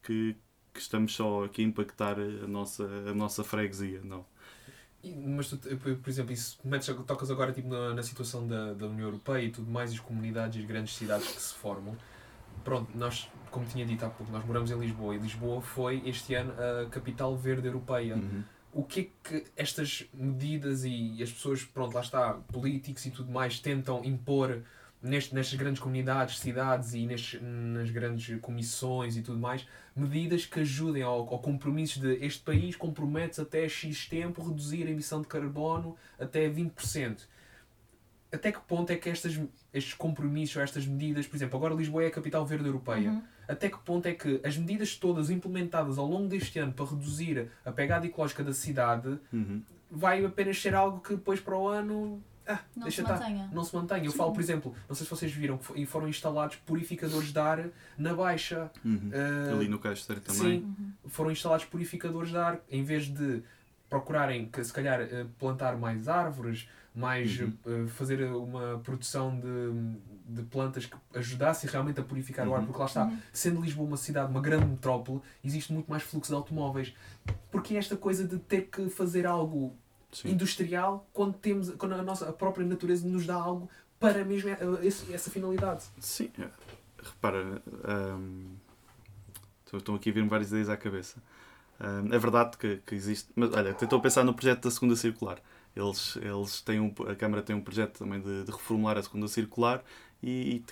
[0.04, 0.36] que,
[0.74, 4.02] que estamos só aqui a impactar a nossa, a nossa freguesia.
[4.04, 4.26] Não.
[5.04, 8.88] Mas tu, por por exemplo, isso metes, tocas agora tipo, na, na situação da, da
[8.88, 11.98] União Europeia e tudo mais, e as comunidades e as grandes cidades que se formam.
[12.64, 16.34] Pronto, nós, como tinha dito há pouco, nós moramos em Lisboa e Lisboa foi este
[16.34, 18.16] ano a capital verde europeia.
[18.74, 23.32] o que é que estas medidas e as pessoas, pronto, lá está, políticos e tudo
[23.32, 24.64] mais, tentam impor
[25.00, 30.62] neste, nestas grandes comunidades, cidades e nestes, nas grandes comissões e tudo mais, medidas que
[30.62, 35.28] ajudem ao, ao compromisso de este país compromete até X tempo reduzir a emissão de
[35.28, 37.28] carbono até 20%.
[38.32, 39.40] Até que ponto é que estas,
[39.72, 43.24] estes compromissos, estas medidas, por exemplo, agora Lisboa é a capital verde europeia, Uhum.
[43.48, 47.50] Até que ponto é que as medidas todas implementadas ao longo deste ano para reduzir
[47.66, 49.62] a pegada ecológica da cidade Uhum.
[49.92, 53.50] vai apenas ser algo que depois para o ano ah, Não deixa se mantenha.
[53.54, 54.04] Não se mantenha.
[54.06, 54.18] Eu Sim.
[54.18, 58.14] falo, por exemplo, não sei se vocês viram, e foram instalados purificadores de ar na
[58.14, 58.70] Baixa.
[58.84, 59.12] Uhum.
[59.14, 60.60] Ah, Ali no Castro também.
[60.62, 60.76] Sim,
[61.08, 63.42] foram instalados purificadores de ar em vez de
[63.90, 67.54] procurarem, que, se calhar, eh, plantar mais árvores, mais Uhum.
[67.66, 69.48] eh, fazer uma produção de,
[70.34, 72.66] de plantas que ajudassem realmente a purificar o ar, Uhum.
[72.68, 76.36] porque lá está, sendo Lisboa uma cidade, uma grande metrópole, existe muito mais fluxo de
[76.36, 76.94] automóveis.
[77.52, 79.76] Porque esta coisa de ter que fazer algo
[80.12, 80.30] Sim.
[80.32, 83.70] industrial quando temos quando a nossa a própria natureza nos dá algo
[84.00, 85.84] para mesmo eh, esse- essa finalidade.
[86.00, 86.48] Sim, é.
[87.02, 87.62] repara,
[88.18, 88.56] hum,
[89.66, 91.18] estou- estão aqui a vir várias ideias à cabeça.
[91.82, 94.96] Hum, é verdade que, que existe, mas olha, estou a pensar no projeto da segunda
[94.96, 95.40] circular.
[95.76, 99.28] Eles, eles têm um, a Câmara tem um projeto também de, de reformular a segunda
[99.28, 99.84] circular
[100.24, 100.64] e, e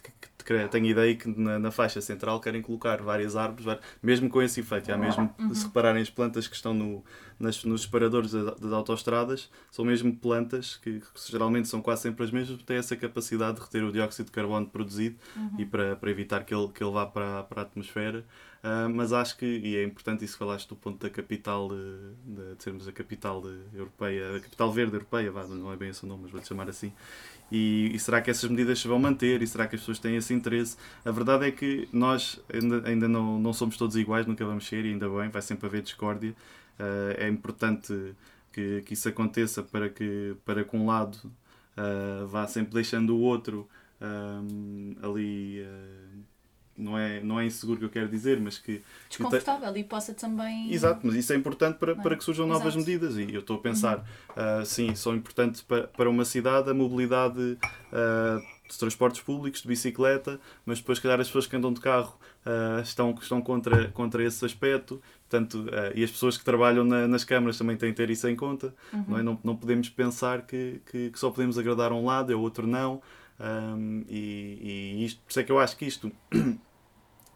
[0.69, 4.61] tenho a ideia que na, na faixa central querem colocar várias árvores, mesmo com esse
[4.61, 4.87] efeito.
[4.87, 7.03] Já mesmo, se repararem as plantas que estão no,
[7.39, 12.23] nas, nos separadores das, das autoestradas, são mesmo plantas que, que geralmente são quase sempre
[12.25, 15.15] as mesmas, têm essa capacidade de reter o dióxido de carbono produzido
[15.59, 18.25] e para, para evitar que ele, que ele vá para, para a atmosfera.
[18.63, 21.75] Ah, mas acho que, e é importante isso que falaste do ponto da capital, de,
[22.25, 25.89] de, de sermos a capital de- europeia, a capital verde europeia, vá, não é bem
[25.89, 26.93] esse o nome, mas vou-te chamar assim.
[27.51, 29.41] E, e será que essas medidas se vão manter?
[29.41, 30.77] E será que as pessoas têm esse interesse?
[31.03, 34.85] A verdade é que nós ainda, ainda não, não somos todos iguais, nunca vamos ser,
[34.85, 36.35] e ainda bem, vai sempre haver discórdia.
[36.79, 38.15] Ah, é importante
[38.53, 41.17] que, que isso aconteça para que, para que um lado
[41.77, 43.67] ah, vá sempre deixando o outro
[44.01, 45.63] ahm, ali.
[45.65, 46.30] ah,
[46.81, 48.77] não é, não é inseguro que eu quero dizer, mas que.
[48.77, 50.71] que te- Desconfortável e possa também.
[50.73, 51.95] Exato, mas isso é importante para, é?
[51.95, 52.79] para que surjam novas Exato.
[52.79, 52.85] Uhum.
[52.85, 54.05] medidas e eu estou a pensar,
[54.35, 57.57] ah, sim, são importantes para, para uma cidade a mobilidade
[57.93, 61.81] ah, de transportes públicos, de bicicleta, mas depois, se calhar, as pessoas que andam de
[61.81, 65.65] carro ah, estão, estão contra, contra esse aspecto, portanto,
[65.95, 68.73] e as pessoas que trabalham na- nas câmaras também têm que ter isso em conta,
[68.93, 69.05] Uhum.
[69.07, 69.23] não, é?
[69.23, 72.65] não, não podemos pensar que, que, que só podemos agradar um lado e ao outro
[72.67, 73.01] não,
[73.43, 76.11] Ahm, e, e isto, por isso é que eu acho que isto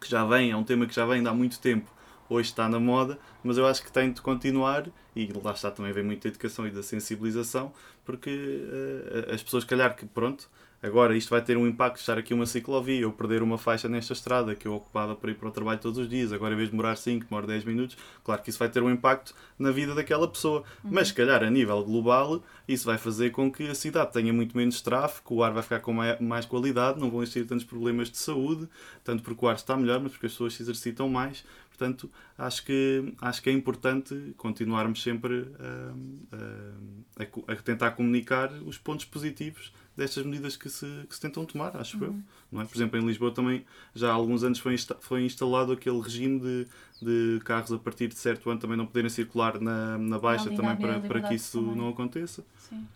[0.06, 1.90] que já vem, é um tema que já vem há muito tempo,
[2.28, 5.92] hoje está na moda, mas eu acho que tem de continuar, e lá está também
[5.92, 7.72] vem muita educação e da sensibilização,
[8.04, 10.48] porque eh, as pessoas, calhar, que pronto,
[10.82, 14.12] agora isto vai ter um impacto, estar aqui uma ciclovia, eu perder uma faixa nesta
[14.12, 16.68] estrada que eu ocupava para ir para o trabalho todos os dias, agora em vez
[16.68, 19.94] de demorar 5, demora 10 minutos, claro que isso vai ter um impacto na vida
[19.94, 24.12] daquela pessoa, mas se calhar a nível global, isso vai fazer com que a cidade
[24.12, 27.46] tenha muito menos tráfego, o ar vai ficar com mai- mais qualidade, não vão existir
[27.46, 28.68] tantos problemas de saúde,
[29.04, 31.44] tanto porque o ar está melhor, mas porque as pessoas se exercitam mais.
[31.68, 37.90] Portanto, acho que, acho que é importante continuarmos sempre hum, hum, a, co- a tentar
[37.92, 42.14] comunicar os pontos positivos destas medidas que se, que se tentam tomar, acho eu.
[42.52, 42.64] Não é?
[42.64, 46.38] Por exemplo, em Lisboa também já há alguns anos foi, insta- foi instalado aquele regime
[46.40, 46.66] de,
[47.00, 50.76] de carros a partir de certo ano também não poderem circular na, na Baixa também
[50.76, 51.76] para, Avenida para que isso também.
[51.76, 52.44] não aconteça.
[52.58, 52.86] Sim.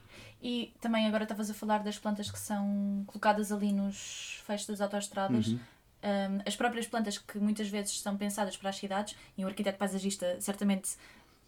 [0.43, 4.81] E também agora estavas a falar das plantas que são colocadas ali nos fechos das
[4.81, 5.49] autoestradas.
[5.49, 5.59] Uhum.
[6.03, 9.77] Um, as próprias plantas que muitas vezes são pensadas para as cidades, e um arquiteto
[9.79, 10.97] paisagista certamente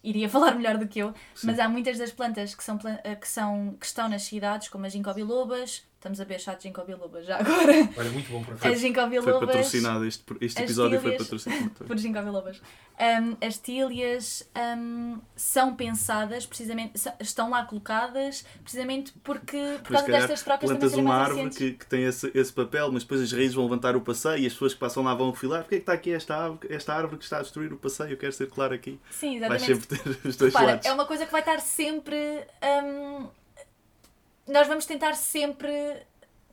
[0.03, 1.47] iria falar melhor do que eu, Sim.
[1.47, 4.85] mas há muitas das plantas que, são, eh, que, são, que estão nas cidades, como
[4.85, 8.43] as ginkgo bilobas, estamos a ver chá de ginkgo biloba já agora, Olha, muito bom
[8.43, 8.75] por as acaso.
[8.75, 11.69] ginkgo Foi bilobas, patrocinado, este, este episódio foi patrocinado.
[11.87, 12.61] por ginkgo bilobas.
[12.99, 14.47] Um, as tílias
[14.77, 20.43] um, são pensadas precisamente, sa- estão lá colocadas precisamente porque por Mas, causa calhar, destas
[20.43, 23.63] trocas plantas uma árvore que, que tem esse, esse papel, mas depois as raízes vão
[23.63, 25.61] levantar o passeio e as pessoas que passam lá vão refilar.
[25.61, 28.11] Porquê é que está aqui esta árvore, esta árvore que está a destruir o passeio?
[28.11, 28.99] Eu quero circular aqui.
[29.09, 29.65] Sim, Vai exatamente.
[29.87, 30.85] sempre ter os dois Repara, lados.
[30.85, 32.45] é uma coisa que vai estar sempre.
[32.83, 33.27] hum,
[34.47, 36.05] nós vamos tentar sempre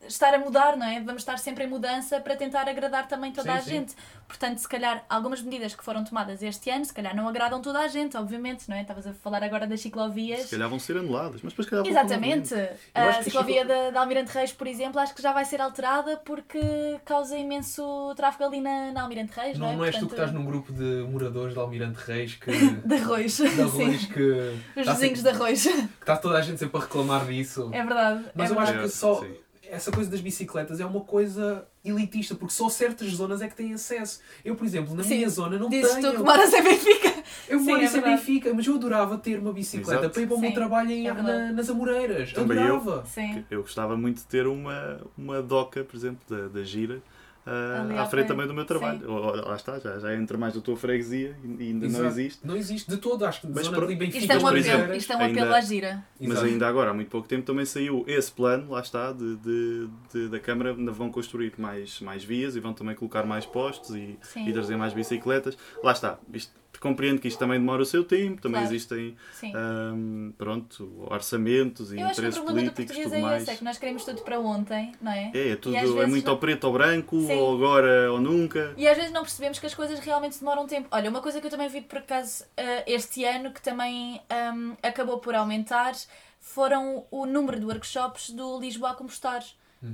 [0.07, 1.01] estar a mudar, não é?
[1.01, 3.71] Vamos estar sempre em mudança para tentar agradar também toda Sim, a sim.
[3.71, 3.95] gente.
[4.27, 7.81] Portanto, se calhar algumas medidas que foram tomadas este ano, se calhar não agradam toda
[7.81, 8.83] a gente, obviamente, não é?
[8.83, 10.43] Estavas a falar agora das ciclovias.
[10.43, 12.55] Se calhar vão ser anuladas, mas depois se calhar vão Exatamente.
[12.95, 16.17] acho A ciclovia da, da Almirante Reis, por exemplo, acho que já vai ser alterada
[16.19, 16.61] porque
[17.05, 19.77] causa imenso tráfego ali na, na Almirante Reis, não, Não, é?
[19.77, 22.51] não és tu que Portanto, estás num grupo de moradores de Almirante Reis que.
[22.87, 23.37] De arroz.
[23.37, 24.09] de arroz Sim.
[24.09, 24.81] que.
[24.81, 25.63] Os vizinhos de sempre- arroz.
[25.63, 25.71] que
[26.01, 27.69] está toda a gente sempre a reclamar disso.
[27.73, 28.25] É verdade.
[28.35, 28.91] Mas é eu acho verdade.
[28.93, 29.21] que só.
[29.21, 29.35] Sim.
[29.71, 33.73] Essa coisa das bicicletas é uma coisa elitista, porque só certas zonas é que têm
[33.73, 34.21] acesso.
[34.45, 35.17] Eu, por exemplo, na Sim.
[35.17, 36.13] minha zona não Dizes tu tenho.
[36.17, 37.15] que moras em Benfica.
[37.49, 38.01] Eu moro é em.
[38.01, 40.11] Benfica, mas eu adorava ter uma bicicleta Exato.
[40.15, 42.33] para ir para o meu trabalho em- é na- nas Amoreiras.
[42.33, 42.77] Também eu.
[42.77, 43.05] adorava.
[43.07, 43.45] Sim.
[43.51, 47.01] Eu gostava muito de ter uma, uma doca, por exemplo, da, da gira.
[47.47, 49.01] Ali à à frente frente, também do meu trabalho.
[49.01, 49.07] sim.
[49.47, 52.07] Lá está, já, já entra mais da tua freguesia e ainda não Exato.
[52.07, 52.47] existe.
[52.47, 54.19] Não existe de todo, acho que Mas zona por- Benfica.
[54.19, 56.05] Isto é um apelo, exemplo, isto é um apelo ainda- à gira.
[56.21, 56.47] Mas Exato.
[56.47, 60.29] ainda agora, há muito pouco tempo, também saiu esse plano, lá está, de, de- de-
[60.29, 64.19] da Câmara, ainda vão construir mais, mais vias e vão também colocar mais postos e,
[64.37, 65.57] e trazer mais bicicletas.
[65.83, 68.75] Lá está, isto, compreendo que isto também demora o seu tempo, também Claro.
[68.75, 69.15] existem
[69.55, 73.21] ahm, pronto, orçamentos e Eu acho que o interesses problema do políticos português tudo é
[73.31, 73.43] mais.
[73.43, 75.31] esse, é que nós queremos tudo para ontem, não é?
[75.35, 77.33] É, é tudo, é vezes muito ao preto ou branco, Sim.
[77.37, 78.73] ou agora ou nunca.
[78.77, 80.89] E às vezes não percebemos que as coisas realmente demoram tempo.
[80.91, 84.73] Olha, uma coisa que eu também vi por acaso eh, este ano, que também ahm,
[84.83, 85.93] acabou por aumentar,
[86.41, 89.45] foram o número de workshops do Lisboa a Compostar.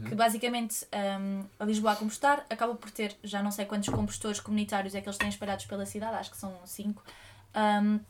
[0.08, 4.40] Que basicamente ahm, a Lisboa a Compostar acaba por ter já não sei quantos compostores
[4.40, 7.04] comunitários é que eles têm espalhados pela cidade, acho que são cinco.
[7.54, 8.00] Ahm,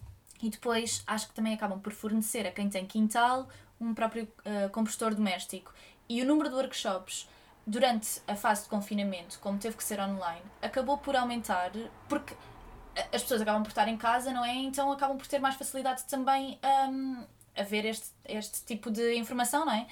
[0.43, 3.49] e depois acho que também acabam por fornecer a quem tem quintal
[3.81, 5.73] um próprio ah, compostor doméstico.
[6.09, 7.29] E o número de workshops
[7.67, 11.73] durante a fase de confinamento, como teve que ser online, acabou por aumentar
[12.09, 12.35] porque
[13.13, 14.55] as pessoas acabam por estar em casa, não é?
[14.55, 16.59] Então acabam por ter mais facilidade também
[16.89, 17.25] hum,
[17.57, 19.87] a ver este, este tipo de informação, não é?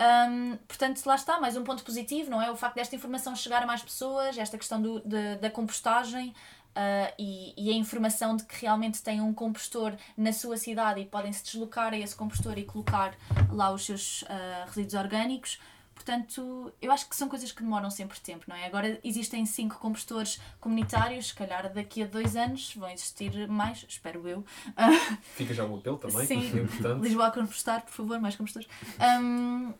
[0.00, 2.50] Hum, portanto, lá está, mais um ponto positivo, não é?
[2.50, 6.34] O facto desta informação chegar a mais pessoas, esta questão do, de- da compostagem
[6.74, 11.04] ah, e, e a informação de que realmente têm um compostor na sua cidade e
[11.06, 13.14] podem se deslocar a esse compostor e colocar
[13.52, 15.60] lá os seus ah, resíduos orgânicos.
[15.94, 18.66] Portanto, eu acho que são coisas que demoram sempre tempo, não é?
[18.66, 24.26] Agora existem cinco compostores comunitários, se calhar daqui a dois anos vão existir mais, espero
[24.26, 24.44] eu.
[24.76, 24.90] Ah,
[25.36, 26.50] Fica já o apelo também, Sim.
[26.50, 27.00] que é importante.
[27.00, 28.68] Lisboa a compostar, por favor, mais compostores.
[29.20, 29.72] Hum,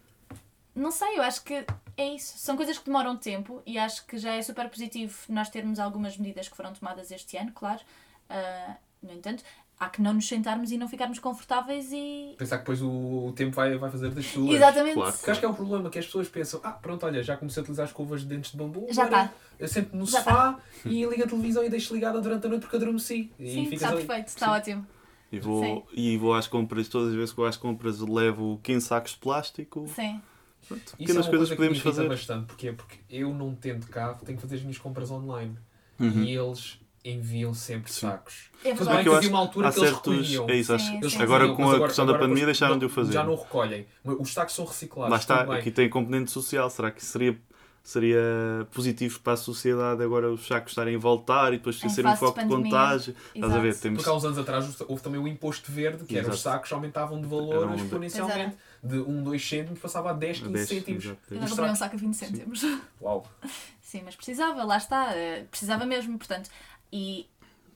[0.74, 1.64] não sei, eu acho que
[1.96, 2.38] é isso.
[2.38, 6.16] São coisas que demoram tempo e acho que já é super positivo nós termos algumas
[6.16, 7.80] medidas que foram tomadas este ano, claro.
[8.28, 9.44] Ah, no entanto,
[9.78, 12.34] há que não nos sentarmos e não ficarmos confortáveis e.
[12.38, 12.88] Pensar que depois o,
[13.28, 14.54] o tempo vai, vai fazer das suas.
[14.54, 14.94] Exatamente.
[14.94, 15.12] Claro.
[15.12, 17.60] Porque acho que é o problema, que as pessoas pensam, ah, pronto, olha, já comecei
[17.60, 19.30] a utilizar escovas de dentes de bambu, Já está.
[19.58, 22.62] eu sento no Já sofá e ligo a televisão e deixo ligada durante a noite
[22.62, 23.30] porque adormeci.
[23.38, 24.04] E Sim, está ali.
[24.04, 24.86] perfeito, está ótimo.
[25.30, 25.82] E vou, Sim.
[25.92, 29.18] e vou às compras, todas as vezes que vou às compras levo 15 sacos de
[29.18, 29.86] plástico.
[29.94, 30.20] Sim.
[30.68, 32.08] Pronto, Isso é pequenas uma coisas coisa que podemos fazer.
[32.08, 32.46] bastante.
[32.46, 32.72] Porquê?
[32.72, 35.56] Porque eu não tendo carro, tenho que fazer as minhas compras online.
[36.00, 36.22] Uhum.
[36.24, 38.00] E eles enviam sempre Sim.
[38.06, 38.50] sacos.
[38.64, 38.88] É Tudo verdade.
[38.96, 40.12] bem que eu havia acho uma altura Há que eles certos.
[40.12, 40.48] recolhiam.
[40.50, 42.88] É isso, acho- Sim, eles- sim, agora com a questão da pandemia deixaram de o
[42.88, 43.12] fazer.
[43.12, 43.86] Já não recolhem.
[44.02, 45.10] Mas Os sacos são reciclados.
[45.10, 46.70] Lá está, aqui tem componente social.
[46.70, 47.38] Será que seria,
[47.82, 52.10] seria positivo para a sociedade agora os sacos estarem a voltar e depois Em serem
[52.10, 52.64] um de foco de pandemia.
[52.70, 53.14] contágio?
[53.34, 53.68] Estás a ver?
[53.68, 53.82] Exato.
[53.82, 56.54] Temos, Porque há uns anos atrás houve também o imposto verde, que era os Exato.
[56.56, 58.56] sacos aumentavam de valor de- exponencialmente.
[58.84, 61.04] De 1, 2 cêntimos passava a 10, 15 10, cêntimos.
[61.06, 62.62] Eu não comprei um saco a 20 cêntimos.
[63.00, 63.26] Uau.
[63.80, 65.16] Sim, mas precisava, lá está.
[65.16, 66.50] eh, Precisava mesmo, portanto.
[66.92, 67.26] E,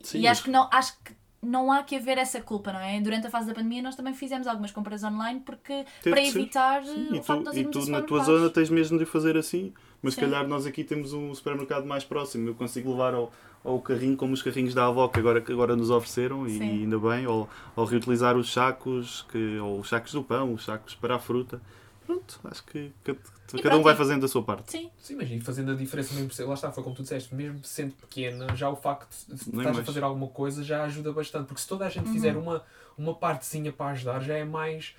[0.03, 2.81] Sim, e mas- acho que não acho que não há que haver essa culpa, não
[2.81, 3.01] é?
[3.01, 6.85] Durante a fase da pandemia nós também fizemos algumas compras online porque Teve para evitar
[6.85, 9.37] Sim, e o facto de nós e tu na tua zona tens mesmo de fazer
[9.37, 12.49] assim, mas se calhar nós aqui temos um supermercado mais próximo.
[12.49, 13.33] Eu consigo levar ao,
[13.65, 16.83] ao carrinho como os carrinhos da avó que agora, que agora nos ofereceram e, Sim.
[16.83, 20.95] ainda bem, ou, ou reutilizar os sacos, que, ou os sacos do pão, os sacos
[20.95, 21.61] para a fruta.
[22.07, 24.73] Pronto, acho que cada, cada pronto, um vai e- fazendo a sua parte.
[24.73, 27.63] Sim, Sim, mas e fazendo a diferença mesmo, lá está, foi como tu disseste, mesmo
[27.65, 31.47] sendo pequena, já o facto de Nem estás a fazer alguma coisa já ajuda bastante.
[31.47, 32.13] Porque se toda a gente Uhum.
[32.13, 32.65] fizer uma,
[32.97, 34.95] uma partezinha para ajudar, já é mais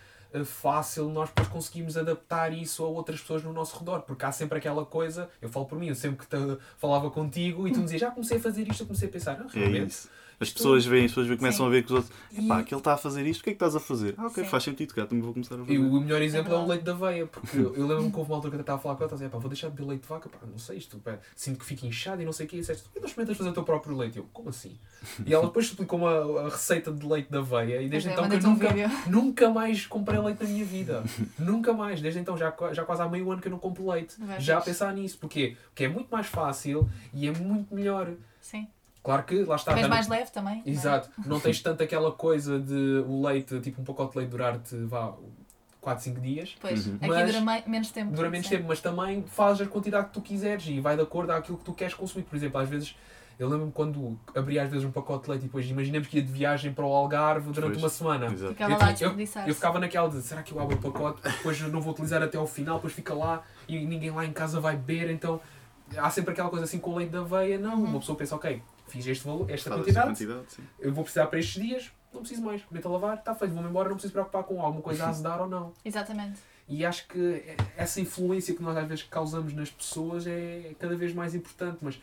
[0.45, 4.01] fácil nós depois conseguimos adaptar isso a outras pessoas no nosso redor.
[4.01, 6.37] Porque há sempre aquela coisa, eu falo por mim, eu sempre que te,
[6.77, 9.39] falava contigo e tu me dizias, já comecei a fazer isto, eu comecei a pensar,
[9.41, 9.91] ah, É realmente.
[9.91, 10.09] isso.
[10.39, 11.67] As pessoas veem, as pessoas começam Sim.
[11.67, 12.13] a ver que os outros.
[12.31, 14.15] E- Epá, que ele está a fazer isto, o que é que estás a fazer?
[14.17, 14.49] Ah, ok, Sim.
[14.49, 15.73] faz sentido, cá também vou começar a fazer.
[15.73, 16.69] E o melhor exemplo é, o verdade.
[16.69, 18.95] leite da aveia, porque eu lembro-me que houve uma altura que eu estava a falar
[18.95, 20.57] com ela, estava a dizer, pá, vou deixar de beber leite de vaca, pá, não
[20.57, 22.93] sei isto, pá, sinto que fica inchado e não sei o que, e disseste, por
[22.93, 24.15] que não experimentas fazer o teu próprio leite?
[24.15, 24.77] E eu, como assim?
[25.25, 28.29] E ela depois explicou uma a receita de leite da aveia, e desde é, então
[28.29, 28.69] que eu um nunca,
[29.09, 31.03] nunca mais comprei leite na minha vida.
[31.37, 34.15] nunca mais, desde então, já, já quase há meio ano que eu não compro leite.
[34.19, 35.57] Vai, já a pensar nisso, porquê?
[35.69, 38.09] Porque é muito mais fácil e é muito melhor.
[38.39, 38.67] sim.
[39.03, 39.75] Claro que lá está.
[39.75, 40.57] Não- mais leve também.
[40.57, 40.69] não é?
[40.69, 41.09] Exato.
[41.25, 45.13] Não tens tanto aquela coisa de o leite, tipo um pacote de leite durar-te, vá,
[45.81, 46.55] 4, 5 dias.
[46.59, 46.95] Pois, Uhum.
[46.97, 48.11] aqui Mas dura menos tempo.
[48.11, 51.31] Dura menos tempo, mas também faz a quantidade que tu quiseres e vai de acordo
[51.31, 52.23] àquilo que tu queres consumir.
[52.25, 52.93] Por exemplo, às vezes,
[53.39, 56.23] eu lembro-me quando abri às vezes um pacote de leite e depois imaginemos que ia
[56.23, 57.81] de viagem para o Algarve durante Pois.
[57.83, 58.25] uma semana.
[58.25, 58.51] Exato.
[58.51, 59.47] Ficava Eu lá desperdiçar.
[59.47, 62.21] Eu ficava naquela de será que eu abro o pacote, depois eu não vou utilizar
[62.21, 65.39] até ao final, depois fica lá e ninguém lá em casa vai beber, então
[65.97, 67.85] há sempre aquela coisa assim com o leite da aveia, não, Uhum.
[67.85, 70.63] uma pessoa pensa, ok, fiz este valor, esta essa quantidade, quantidade, sim.
[70.79, 73.69] eu vou precisar para estes dias, não preciso mais, meto a lavar, está feito, vou-me
[73.69, 75.73] embora, não preciso preocupar com alguma coisa a azedar ou não.
[75.85, 76.39] Exatamente.
[76.67, 77.43] E acho que
[77.75, 81.79] essa influência que nós às vezes causamos nas pessoas é cada vez mais importante.
[81.81, 81.99] Mas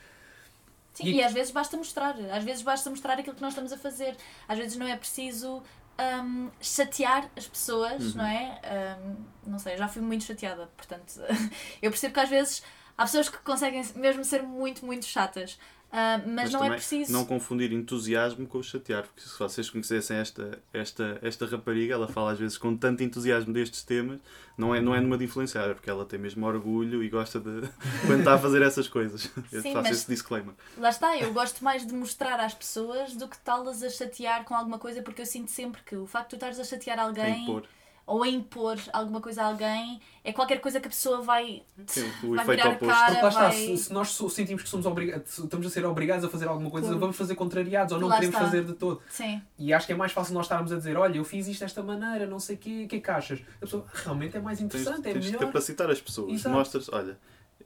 [0.92, 1.14] Sim, e...
[1.14, 2.16] e às vezes basta mostrar.
[2.32, 4.16] Às vezes basta mostrar aquilo que nós estamos a fazer.
[4.48, 5.62] Às vezes não é preciso
[5.98, 8.18] um, chatear as pessoas, uhum.
[8.18, 8.60] não é?
[8.98, 11.20] Um, não sei, já fui muito chateada, portanto,
[11.80, 12.62] eu percebo que às vezes
[12.96, 15.58] há pessoas que conseguem mesmo ser muito, muito chatas.
[15.92, 17.12] Uh, mas, mas, não é preciso.
[17.12, 22.32] Não confundir entusiasmo com chatear, porque se vocês conhecessem esta, esta, esta rapariga, ela fala
[22.32, 24.20] às vezes com tanto entusiasmo destes temas,
[24.58, 27.68] não é, não é numa de influenciar, porque ela tem mesmo orgulho e gosta de.
[28.06, 29.30] quando está a fazer essas coisas.
[29.52, 30.54] Eu Sim, faço esse disclaimer.
[30.76, 34.54] Lá está, eu gosto mais de mostrar às pessoas do que tá-las a chatear com
[34.54, 37.46] alguma coisa, porque eu sinto sempre que o facto de tu estares a chatear alguém
[38.06, 42.08] ou a impor alguma coisa a alguém, é qualquer coisa que a pessoa vai, Sim,
[42.22, 42.86] o vai virar oposto.
[42.86, 43.06] cara.
[43.06, 43.52] Porque lá está, vai...
[43.52, 46.96] se, se, nós sentimos que somos obrigados, estamos a ser obrigados a fazer alguma coisa,
[46.96, 48.46] vamos fazer contrariados ou não lá queremos está.
[48.46, 49.02] fazer de todo.
[49.08, 49.42] Sim.
[49.58, 51.82] E acho que é mais fácil nós estarmos a dizer, olha, eu fiz isto desta
[51.82, 53.40] maneira, não sei o quê, o que é que achas?
[53.56, 55.38] A pessoa, realmente é mais interessante, tens, é tens melhor.
[55.38, 56.54] Tens capacitar as pessoas, Exato.
[56.54, 57.18] mostras, olha,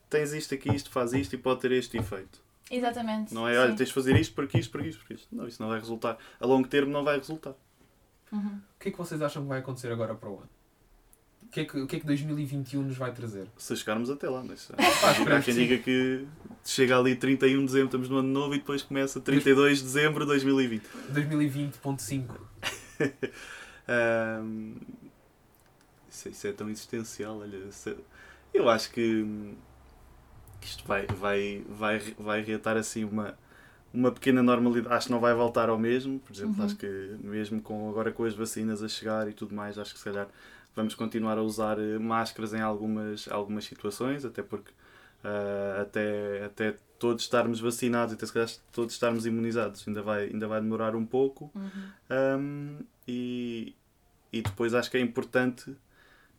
[0.08, 2.40] tens isto aqui, isto faz isto e pode ter este efeito.
[2.70, 3.34] Exatamente.
[3.34, 5.28] Não é, olha, tens de fazer isto porque isto, porque isto, porque isto.
[5.30, 6.16] Não, isso não vai resultar.
[6.38, 7.54] A longo termo não vai resultar.
[8.32, 8.60] Uhum.
[8.76, 10.48] O que é que vocês acham que vai acontecer agora para o ano?
[11.42, 13.48] O que, é que, o que é que 2021 nos vai trazer?
[13.56, 14.56] Se chegarmos até lá, não é?
[15.36, 16.24] Há quem diga que
[16.64, 20.20] chega ali 31 de dezembro, estamos no ano novo e depois começa 32 de dezembro
[20.24, 20.84] de 2020.
[21.12, 22.50] 2020.5
[23.90, 24.76] um,
[26.08, 27.38] isso, isso, é tão existencial.
[27.38, 27.94] Olha, é,
[28.52, 29.54] eu acho que,
[30.60, 33.36] que isto vai, vai, vai, vai reatar assim uma,
[33.92, 34.94] uma pequena normalidade.
[34.94, 36.18] Acho que não vai voltar ao mesmo.
[36.20, 36.64] Por exemplo, uhum.
[36.64, 39.98] acho que mesmo com, agora com as vacinas a chegar e tudo mais, acho que
[39.98, 40.28] se calhar
[40.74, 44.70] vamos continuar a usar eh, máscaras em algumas, algumas situações, até porque
[45.24, 50.26] uh, até, até todos estarmos vacinados e até se calhar todos estarmos imunizados ainda vai,
[50.26, 51.50] ainda vai demorar um pouco.
[51.54, 52.38] Uhum.
[52.38, 52.78] Um,
[53.08, 53.74] e,
[54.32, 55.74] e depois acho que é importante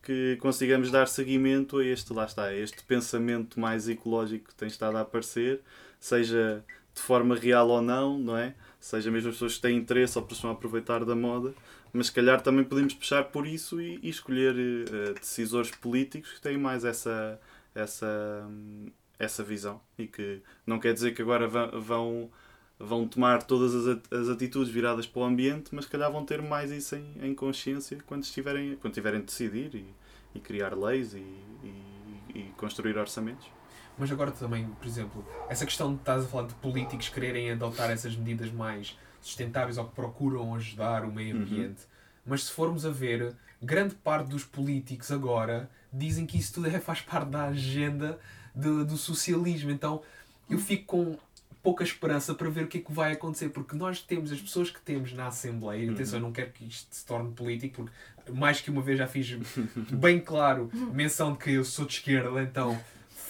[0.01, 4.67] que consigamos dar seguimento a este, lá está, a este pensamento mais ecológico que tem
[4.67, 5.61] estado a aparecer,
[5.99, 6.63] seja
[6.93, 8.55] de forma real ou não, não é?
[8.79, 11.53] Seja mesmo as pessoas que têm interesse ou a aproveitar da moda,
[11.93, 16.41] mas se calhar também podemos puxar por isso e, e escolher uh, decisores políticos que
[16.41, 17.39] têm mais essa,
[17.75, 18.49] essa,
[19.19, 22.29] essa visão e que não quer dizer que agora vão,
[22.79, 26.41] vão tomar todas as, as atitudes viradas para o ambiente, mas se calhar vão ter
[26.41, 29.85] mais isso em, em consciência quando estiverem, quando tiverem de decidir e,
[30.33, 33.60] e criar leis e, e, e construir orçamentos.
[33.97, 37.89] Mas agora também, por exemplo, essa questão de estás a falar de políticos quererem adotar
[37.91, 41.41] essas medidas mais sustentáveis ou que procuram ajudar o meio uhum.
[41.43, 41.81] ambiente.
[41.81, 41.91] Uhum.
[42.25, 46.79] Mas se formos a ver, grande parte dos políticos agora dizem que isso tudo é,
[46.79, 48.19] faz parte da agenda
[48.55, 49.71] de, do socialismo.
[49.71, 50.01] Então
[50.49, 51.17] eu fico com
[51.61, 54.71] pouca esperança para ver o que é que vai acontecer, porque nós temos as pessoas
[54.71, 55.93] que temos na Assembleia, uhum.
[55.93, 59.07] atenção, eu não quero que isto se torne político, porque mais que uma vez já
[59.07, 59.37] fiz
[59.91, 62.79] bem claro menção de que eu sou de esquerda, então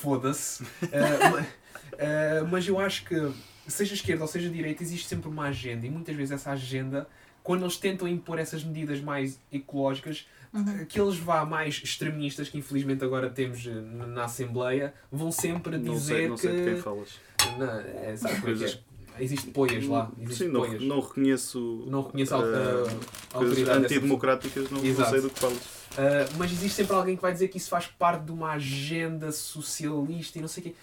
[0.01, 0.63] foda-se.
[0.81, 3.31] Uh, uh, mas eu acho que
[3.67, 7.07] seja esquerda ou seja direita, existe sempre uma agenda e muitas vezes essa agenda,
[7.43, 10.81] quando eles tentam impor essas medidas mais ecológicas, uhum.
[10.81, 16.15] aqueles vá mais extremistas que infelizmente agora temos eh, na Assembleia vão sempre não dizer
[16.15, 16.41] sei, não que.
[16.41, 17.09] Sei de quem falas.
[17.57, 18.83] Não, é, sabe é coisas.
[19.17, 19.23] É?
[19.23, 20.11] Existe poias lá.
[20.19, 20.81] Existe Sim, poias.
[20.81, 21.85] Não, não reconheço.
[21.87, 22.87] Não reconheço uh,
[23.33, 23.85] a, autoridade.
[23.85, 25.80] Antidemocráticas, não, não sei do que falas.
[25.91, 29.31] Uh, mas existe sempre alguém que vai dizer que isso faz parte de uma agenda
[29.31, 30.75] socialista e não sei o quê.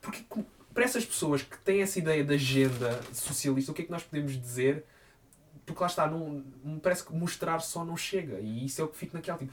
[0.00, 0.24] Porque
[0.72, 4.02] para essas pessoas que têm essa ideia de agenda socialista, o que é que nós
[4.02, 4.84] podemos dizer?
[5.64, 6.42] Porque lá está, não,
[6.82, 8.40] parece que mostrar só não chega.
[8.40, 9.52] E isso é o que fica naquela tipo.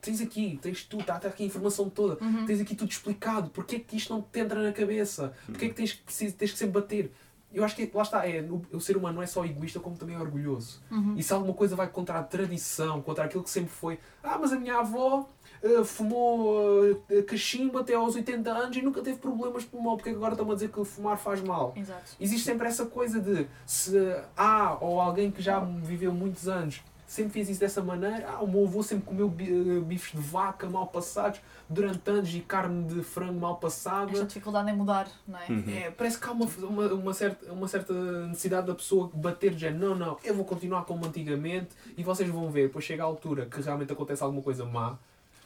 [0.00, 2.44] Tens aqui, tens tudo, está, aqui a informação toda, uhum.
[2.44, 3.50] tens aqui tudo explicado.
[3.50, 5.32] Porquê é que isto não te entra na cabeça?
[5.46, 7.12] Porquê é que tens, tens, tens que sempre bater?
[7.52, 9.96] Eu acho que lá está, é, o, o ser humano não é só egoísta, como
[9.96, 10.82] também é orgulhoso.
[10.90, 11.14] Uhum.
[11.16, 14.52] E se alguma coisa vai contra a tradição, contra aquilo que sempre foi, ah, mas
[14.52, 15.28] a minha avó
[15.62, 20.10] uh, fumou uh, cachimbo até aos 80 anos e nunca teve problemas de pulmão, porque
[20.10, 21.72] agora estão a dizer que fumar faz mal.
[21.76, 22.16] Exato.
[22.20, 23.96] Existe sempre essa coisa de se
[24.36, 26.82] há ou alguém que já viveu muitos anos
[27.12, 28.26] sempre fez isso dessa maneira.
[28.26, 32.40] Ah, o meu avô sempre comeu eh, bifes de vaca mal passados durante anos e
[32.40, 34.10] carne de frango mal passada.
[34.10, 35.46] Esta dificuldade em mudar, não é?
[35.50, 35.64] Uhum.
[35.68, 37.92] é parece que há uma, uma, uma, certa, uma certa
[38.28, 42.50] necessidade da pessoa bater de não, não, eu vou continuar como antigamente e vocês vão
[42.50, 44.96] ver, depois chega a altura que realmente acontece alguma coisa má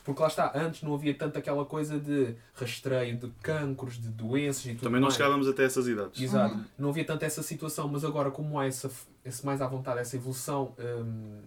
[0.06, 4.64] porque lá está, antes não havia tanto aquela coisa de rastreio de cancros, de doenças
[4.64, 5.14] e tudo Também não mais.
[5.14, 6.22] chegávamos até essas idades.
[6.22, 6.54] Exato.
[6.54, 6.64] Uhum.
[6.78, 8.88] Não havia tanto essa situação, mas agora como há essa,
[9.24, 11.40] esse mais à vontade, essa evolução hum,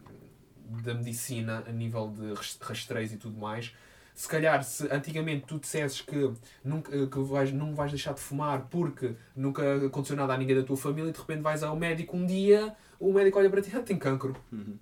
[0.84, 3.74] da medicina a nível de rastreios e tudo mais,
[4.14, 6.32] se calhar se antigamente tu dissesses que,
[6.64, 10.64] nunca, que vais, não vais deixar de fumar porque nunca aconteceu nada a ninguém da
[10.64, 13.72] tua família e de repente vais ao médico um dia, o médico olha para ti,
[13.74, 14.36] ah, tem cancro.
[14.52, 14.78] Uhum.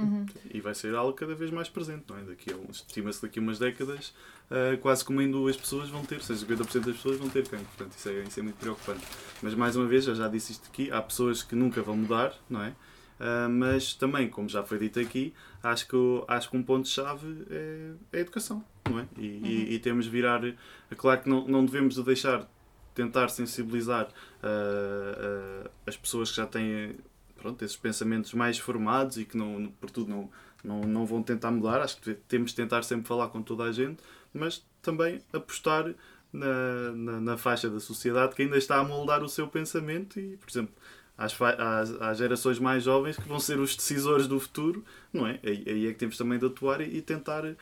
[0.00, 0.26] Uhum.
[0.52, 2.22] E vai ser algo cada vez mais presente, não é?
[2.22, 4.14] Daqui a uns, estima-se daqui a umas décadas,
[4.50, 7.66] uh, quase como em duas pessoas vão ter, seja 50% das pessoas vão ter cancro.
[7.66, 9.06] Portanto, isso é, isso é muito preocupante.
[9.42, 12.34] Mas mais uma vez, eu já disse isto aqui, há pessoas que nunca vão mudar,
[12.48, 12.72] não é?
[13.20, 15.96] Uh, mas também, como já foi dito aqui, acho que,
[16.26, 19.06] acho que um ponto-chave é, é, a educação, não é?
[19.18, 19.44] E, uhum.
[19.44, 20.42] e, e temos de virar.
[20.42, 22.48] É claro que não, não devemos deixar
[22.94, 26.96] tentar sensibilizar uh, uh, as pessoas que já têm
[27.36, 30.30] pronto, esses pensamentos mais formados e que não, por tudo não,
[30.64, 31.82] não, não vão tentar mudar.
[31.82, 34.02] Acho que temos de tentar sempre falar com toda a gente,
[34.32, 35.94] mas também apostar
[36.32, 40.36] na, na, na faixa da sociedade que ainda está a moldar o seu pensamento e,
[40.36, 40.74] por exemplo,
[41.20, 45.38] às, às, às, gerações mais jovens que vão ser os decisores do futuro, não é?
[45.44, 47.56] Aí, aí é que temos também de atuar e, e tentar, uh,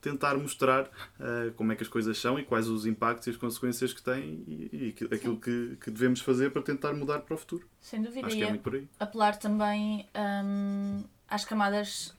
[0.00, 3.36] tentar mostrar uh, como é que as coisas são e quais os impactos e as
[3.36, 7.38] consequências que têm e, e aquilo que, que, devemos fazer para tentar mudar para o
[7.38, 7.66] futuro.
[7.80, 8.26] Sem dúvida.
[8.26, 8.86] Acho que é muito por aí.
[9.00, 10.06] Apelar também
[10.44, 12.14] um, às camadas,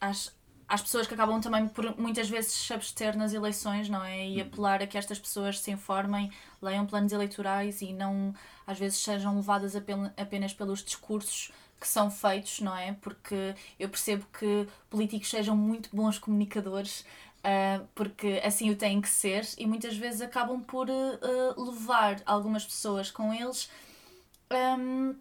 [0.00, 0.32] às,
[0.68, 4.26] às pessoas que acabam também por muitas vezes se abster nas eleições, não é?
[4.26, 4.48] E uhum.
[4.48, 8.34] apelar a que estas pessoas se informem, leiam planos eleitorais e não
[8.66, 11.50] às vezes sejam levadas apenas pelos discursos
[11.80, 12.92] que são feitos, não é?
[13.00, 17.00] Porque eu percebo que políticos sejam muito bons comunicadores,
[17.38, 22.64] uh, porque assim o têm que ser, e muitas vezes acabam por uh, levar algumas
[22.64, 23.70] pessoas com eles.
[24.50, 25.14] Um,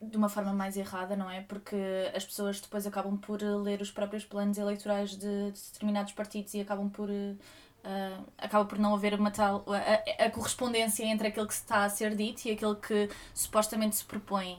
[0.00, 1.40] de uma forma mais errada, não é?
[1.42, 1.76] Porque
[2.14, 6.60] as pessoas depois acabam por ler os próprios planos eleitorais de, de determinados partidos e
[6.60, 7.08] acabam por.
[7.10, 9.64] Uh, acaba por não haver uma tal.
[9.68, 14.04] A, a, correspondência entre aquilo que está a ser dito e aquilo que supostamente se
[14.04, 14.58] propõe.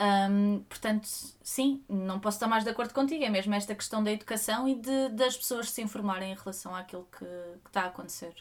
[0.00, 1.08] Um, portanto,
[1.42, 3.24] sim, não posso estar mais de acordo contigo.
[3.24, 7.06] É mesmo esta questão da educação e de, das pessoas se informarem em relação àquilo
[7.10, 8.34] que, que está a acontecer.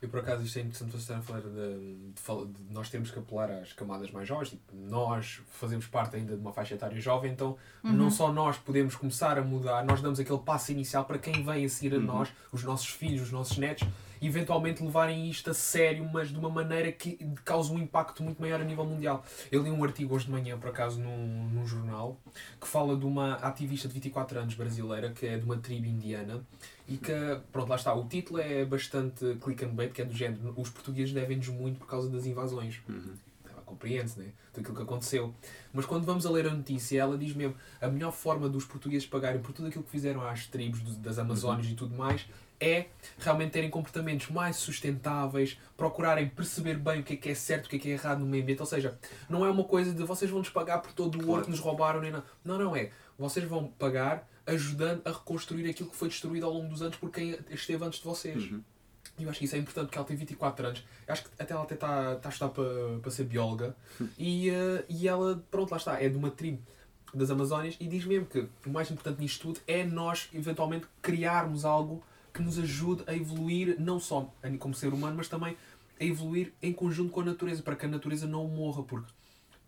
[0.00, 3.10] Eu, por acaso, isto é interessante você estar a falar de, de, de, nós temos
[3.10, 4.50] que apelar às camadas mais jovens.
[4.50, 7.92] Tipo, nós fazemos parte ainda de uma faixa etária jovem, então uhum.
[7.92, 11.64] não só nós podemos começar a mudar, nós damos aquele passo inicial para quem vem
[11.64, 12.04] a seguir a uhum.
[12.04, 13.86] nós, os nossos filhos, os nossos netos,
[14.22, 18.60] eventualmente levarem isto a sério, mas de uma maneira que cause um impacto muito maior
[18.60, 19.24] a nível mundial.
[19.50, 22.16] Eu li um artigo hoje de manhã, por acaso, num, num jornal,
[22.60, 26.44] que fala de uma ativista de 24 anos brasileira, que é de uma tribo indiana,
[26.88, 27.12] e que,
[27.50, 30.70] pronto, lá está, o título é bastante click and bait, que é do género, os
[30.70, 32.80] portugueses devem-nos muito por causa das invasões.
[32.88, 33.14] Uhum.
[33.64, 34.26] Compreende-se, né?
[34.52, 35.34] Tudo aquilo que aconteceu.
[35.72, 39.08] Mas quando vamos a ler a notícia, ela diz mesmo, a melhor forma dos portugueses
[39.08, 41.72] pagarem por tudo aquilo que fizeram às tribos das Amazónias uhum.
[41.72, 42.26] e tudo mais,
[42.62, 42.86] é
[43.18, 47.68] realmente terem comportamentos mais sustentáveis, procurarem perceber bem o que é que é certo, o
[47.68, 48.60] que é que é errado no meio ambiente.
[48.60, 48.96] Ou seja,
[49.28, 52.00] não é uma coisa de vocês vão-nos pagar por todo o ouro que nos roubaram,
[52.00, 52.24] nem nada.
[52.44, 52.90] Não, não é.
[53.18, 57.10] Vocês vão pagar ajudando a reconstruir aquilo que foi destruído ao longo dos anos por
[57.10, 58.50] quem esteve antes de vocês.
[58.50, 58.62] Uhum.
[59.18, 60.84] E eu acho que isso é importante porque ela tem 24 anos.
[61.06, 63.76] Eu acho que até ela até está, está a estudar para, para ser bióloga.
[64.00, 64.08] Uhum.
[64.16, 66.62] E, uh, e ela, pronto, lá está, é de uma tribo
[67.14, 71.64] das Amazónias e diz mesmo que o mais importante nisto tudo é nós eventualmente criarmos
[71.64, 72.02] algo
[72.32, 75.56] que nos ajude a evoluir, não só como ser humano, mas também
[76.00, 79.12] a evoluir em conjunto com a natureza, para que a natureza não morra, porque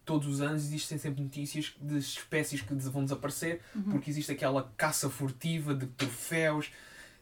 [0.04, 3.82] todos os anos existem sempre notícias de espécies que vão desaparecer, uhum.
[3.84, 6.70] porque existe aquela caça furtiva de troféus.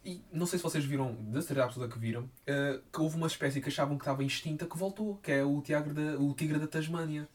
[0.05, 3.29] E não sei se vocês viram, da certeza absoluta que viram, uh, que houve uma
[3.29, 6.59] espécie que achavam que estava extinta que voltou, que é o tigre da, o tigre
[6.59, 7.29] da Tasmânia.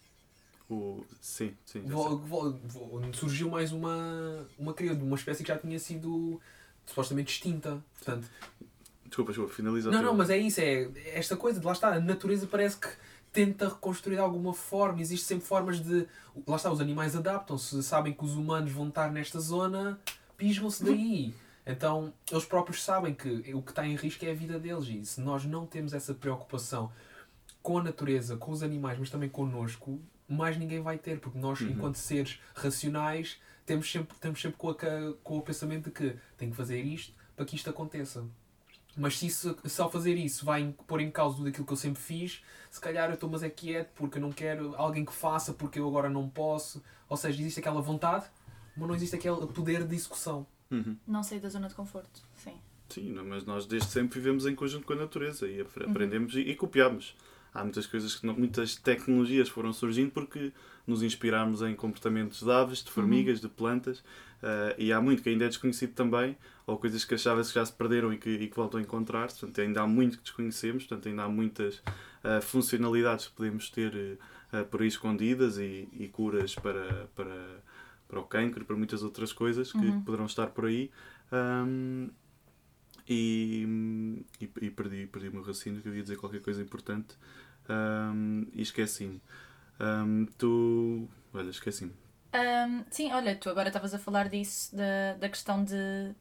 [0.70, 1.06] O...
[1.22, 1.82] Sim, sim.
[1.84, 6.42] Vol, vol, vol, surgiu mais uma, uma, uma espécie que já tinha sido
[6.88, 7.84] supostamente extinta.
[7.96, 8.28] Portanto,
[9.06, 9.92] desculpa, desculpa, finaliza.
[9.92, 12.88] Não, não, mas é isso, é esta coisa de lá está, a natureza parece que
[13.32, 16.08] tenta reconstruir de alguma forma, existem sempre formas de.
[16.48, 20.00] Lá está, os animais adaptam-se, sabem que os humanos vão estar nesta zona,
[20.36, 21.34] pisam-se daí.
[21.66, 24.88] Então, eles próprios sabem que o que está em risco é a vida deles.
[24.88, 26.92] E se nós não temos essa preocupação
[27.62, 31.60] com a natureza, com os animais, mas também connosco, mais ninguém vai ter, porque nós,
[31.60, 31.72] uhum.
[31.72, 34.76] enquanto seres racionais, temos sempre, temos sempre com, a,
[35.22, 38.26] com o pensamento de que tenho que fazer isto para que isto aconteça.
[38.96, 41.78] Mas se, isso, se ao fazer isso vai pôr em causa tudo aquilo que eu
[41.78, 42.42] sempre fiz,
[42.72, 45.80] se calhar eu estou mas é quieto porque eu não quero alguém que faça porque
[45.80, 46.82] eu agora não posso.
[47.08, 48.26] Ou seja, existe aquela vontade,
[48.76, 50.48] mas não existe aquele poder de execução.
[50.72, 50.98] Uhum.
[51.06, 52.58] Não sair da zona de conforto, sim.
[52.90, 55.68] Sim, mas nós desde sempre vivemos em conjunto com a natureza e uhum.
[55.90, 56.40] aprendemos uhum.
[56.40, 57.16] e, e copiamos
[57.54, 60.52] há muitas coisas que não, muitas tecnologias foram surgindo porque
[60.86, 63.50] nos inspiramos em comportamentos de aves, de formigas, uhum.
[63.50, 67.52] de plantas uh, e há muito que ainda é desconhecido também ou coisas que achava-se
[67.52, 70.18] que já se perderam e que, e que voltam a encontrar portanto ainda há muito
[70.18, 74.20] que desconhecemos portanto ainda há muitas uh, funcionalidades que podemos ter
[74.54, 77.64] uh, por aí escondidas e, e, curas para, para,
[78.08, 80.02] para o cancro e para muitas outras coisas que uhum.
[80.02, 80.90] poderão estar por aí
[81.32, 82.10] um,
[83.08, 87.16] e, e, e, perdi, perdi o meu raciocínio que eu ia dizer qualquer coisa importante
[87.70, 89.22] um, e esqueci-me.
[89.80, 91.08] Um, tu.
[91.34, 91.94] Olha, esqueci-me.
[92.34, 96.14] Ahm, sim, olha, tu agora estavas a falar disso, da, da questão de,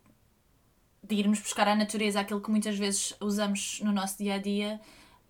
[1.02, 4.80] de irmos buscar à natureza aquilo que muitas vezes usamos no nosso dia a dia.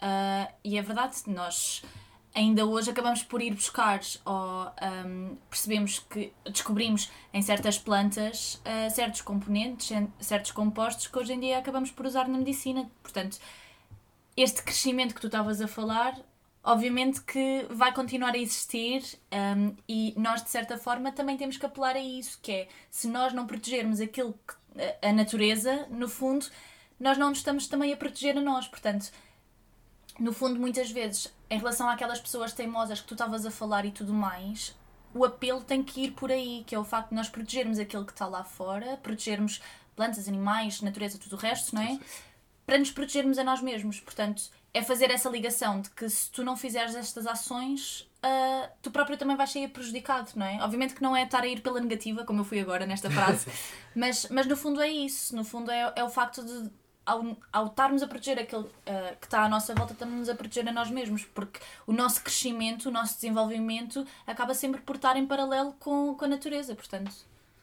[0.01, 1.83] Ah, e é verdade, nós
[2.37, 8.91] ainda hoje acabamos por ir buscar ou ahm, percebemos que descobrimos em certas plantas ah,
[8.91, 12.89] certos componentes, certos compostos que hoje em dia acabamos por usar na medicina.
[13.03, 13.39] Portanto,
[14.37, 16.15] este crescimento que tu estavas a falar,
[16.63, 21.65] obviamente que vai continuar a existir um, e nós, de certa forma, também temos que
[21.65, 24.55] apelar a isso, que é, se nós não protegermos aquilo que,
[25.01, 26.47] a natureza, no fundo,
[27.01, 28.69] nós não nos estamos também a proteger a nós.
[28.69, 29.11] Portanto,
[30.19, 33.91] no fundo, muitas vezes, em relação àquelas pessoas teimosas que tu estavas a falar e
[33.91, 34.75] tudo mais,
[35.15, 38.05] o apelo tem que ir por aí, que é o facto de nós protegermos aquilo
[38.05, 39.63] que está lá fora, protegermos
[39.95, 41.99] plantas, animais, natureza, tudo o resto, não é?
[42.67, 44.01] Para nos protegermos a nós mesmos.
[44.01, 44.43] Portanto,
[44.75, 49.17] é fazer essa ligação de que se tu não fizeres estas ações, ah, tu próprio
[49.17, 50.63] também vais sair prejudicado, não é?
[50.63, 53.47] Obviamente que não é estar a ir pela negativa, como eu fui agora nesta frase,
[53.95, 55.35] mas, mas no fundo é isso.
[55.35, 56.71] No fundo é, é o facto de,
[57.07, 60.69] ao, ao estarmos a proteger aquele ah, que está à nossa volta, estamos a proteger
[60.69, 65.25] a nós mesmos, porque o nosso crescimento, o nosso desenvolvimento acaba sempre por estar em
[65.25, 67.13] paralelo com, com a natureza, portanto.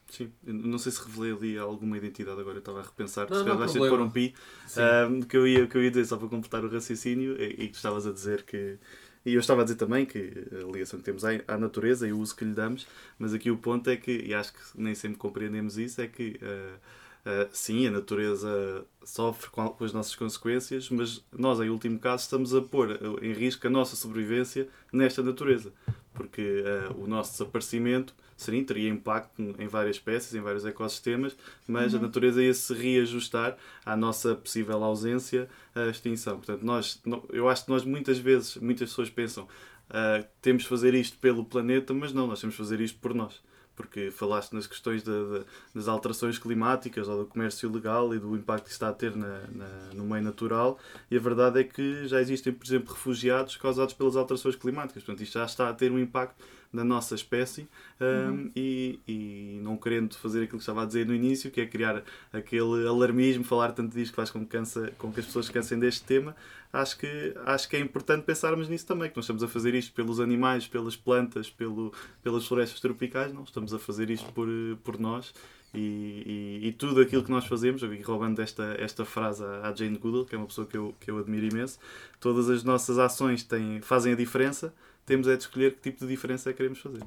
[0.10, 3.38] Sim, eu não sei se revelei ali alguma identidade agora, eu estava a repensar, Não,
[3.38, 4.34] se calhar há vais ter de pôr um pi,
[4.78, 7.68] ah, que, eu ia, que eu ia dizer só para completar o raciocínio e, e
[7.68, 8.78] que tu estavas a dizer que.
[9.26, 12.20] E eu estava a dizer também que a ligação que temos à, natureza e o
[12.20, 12.86] uso que lhe damos,
[13.18, 16.38] mas aqui o ponto é que, e acho que nem sempre compreendemos isso, é que
[16.44, 16.78] ah,
[17.26, 22.54] ah, sim, a natureza sofre com, as nossas consequências, mas nós, em último caso, estamos
[22.54, 25.72] a pôr em risco a nossa sobrevivência nesta natureza,
[26.14, 31.36] porque ah, o nosso desaparecimento sim, teria impacto em várias espécies, em vários ecossistemas,
[31.68, 36.38] mas a natureza ia se reajustar à nossa possível ausência, à extinção.
[36.38, 37.02] Portanto, nós,
[37.32, 39.48] eu acho que nós muitas vezes, muitas pessoas pensam,
[39.90, 43.14] ah, temos de fazer isto pelo planeta, mas não, nós temos de fazer isto por
[43.14, 43.42] nós.
[43.76, 45.44] Porque falaste nas questões da- da-
[45.74, 49.42] das alterações climáticas ou do comércio ilegal e do impacto que está a ter na-
[49.52, 50.78] na- no meio natural,
[51.10, 55.02] e a verdade é que já existem, por exemplo, refugiados causados pelas alterações climáticas.
[55.04, 56.36] Portanto, isto já está a ter um impacto
[56.72, 57.68] na nossa espécie
[58.02, 61.66] um, e, e não querendo fazer aquilo que estava a dizer no início, que é
[61.68, 65.50] criar aquele alarmismo, falar tanto disto que faz com que, cansa, com que as pessoas
[65.50, 66.36] cansem deste tema,
[66.74, 69.94] acho que, acho que é importante pensarmos nisso também, que nós estamos a fazer isto
[69.94, 71.94] pelos animais, pelas plantas, pelo,
[72.24, 74.48] pelas florestas tropicais, não, estamos a fazer isto por,
[74.84, 75.32] por nós
[75.72, 79.76] e, e, e tudo aquilo que nós fazemos, aqui roubando esta, esta frase à à
[79.76, 81.78] Jane Goodall, que é uma pessoa que eu, que eu admiro imenso,
[82.20, 84.74] todas as nossas ações têm, fazem a diferença,
[85.06, 87.04] temos é de escolher que tipo de diferença é que queremos fazer.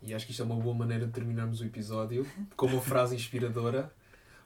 [0.00, 2.24] E acho que isto é uma boa maneira de terminarmos o episódio
[2.56, 3.92] com uma frase inspiradora.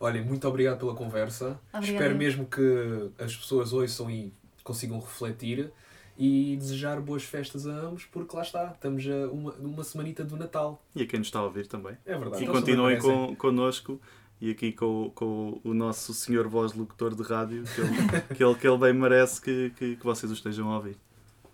[0.01, 1.61] Olhem, muito obrigado pela conversa.
[1.73, 1.93] Obrigada.
[1.93, 5.72] Espero mesmo que as pessoas ouçam e consigam refletir
[6.16, 10.36] e desejar boas festas a ambos, porque lá está, estamos a uma, uma semanita do
[10.36, 10.82] Natal.
[10.94, 11.96] E a quem nos está a ouvir também.
[12.04, 12.42] É verdade.
[12.42, 14.00] E Eles continuem com, connosco
[14.40, 17.90] e aqui com, com o nosso senhor voz locutor de rádio, que ele,
[18.36, 20.96] que ele, que ele bem merece que, que, que vocês o estejam a ouvir.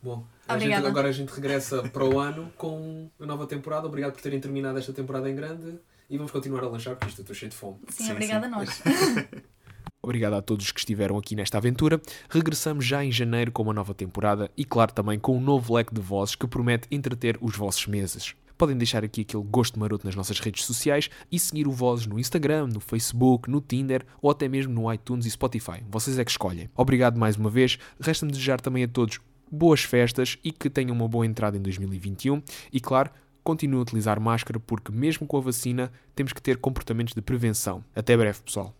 [0.02, 3.86] Bom, a gente, agora a gente regressa para o ano com a nova temporada.
[3.86, 5.78] Obrigado por terem terminado esta temporada em grande
[6.08, 7.78] e vamos continuar a lanchar porque isto eu estou cheio de fome.
[7.88, 8.52] Sim, Sim, obrigada sim.
[8.52, 8.82] a nós.
[10.00, 12.00] Obrigado a todos que estiveram aqui nesta aventura.
[12.30, 15.92] Regressamos já em janeiro com uma nova temporada e, claro, também com um novo leque
[15.92, 18.34] de vozes que promete entreter os vossos meses.
[18.56, 22.18] Podem deixar aqui aquele gosto maroto nas nossas redes sociais e seguir o Vozes no
[22.18, 25.82] Instagram, no Facebook, no Tinder ou até mesmo no iTunes e Spotify.
[25.88, 26.68] Vocês é que escolhem.
[26.76, 27.78] Obrigado mais uma vez.
[28.00, 29.20] Resta-me desejar também a todos
[29.50, 32.42] boas festas e que tenham uma boa entrada em 2021.
[32.72, 33.10] E, claro,
[33.44, 37.84] continue a utilizar máscara porque, mesmo com a vacina, temos que ter comportamentos de prevenção.
[37.94, 38.74] Até breve, pessoal.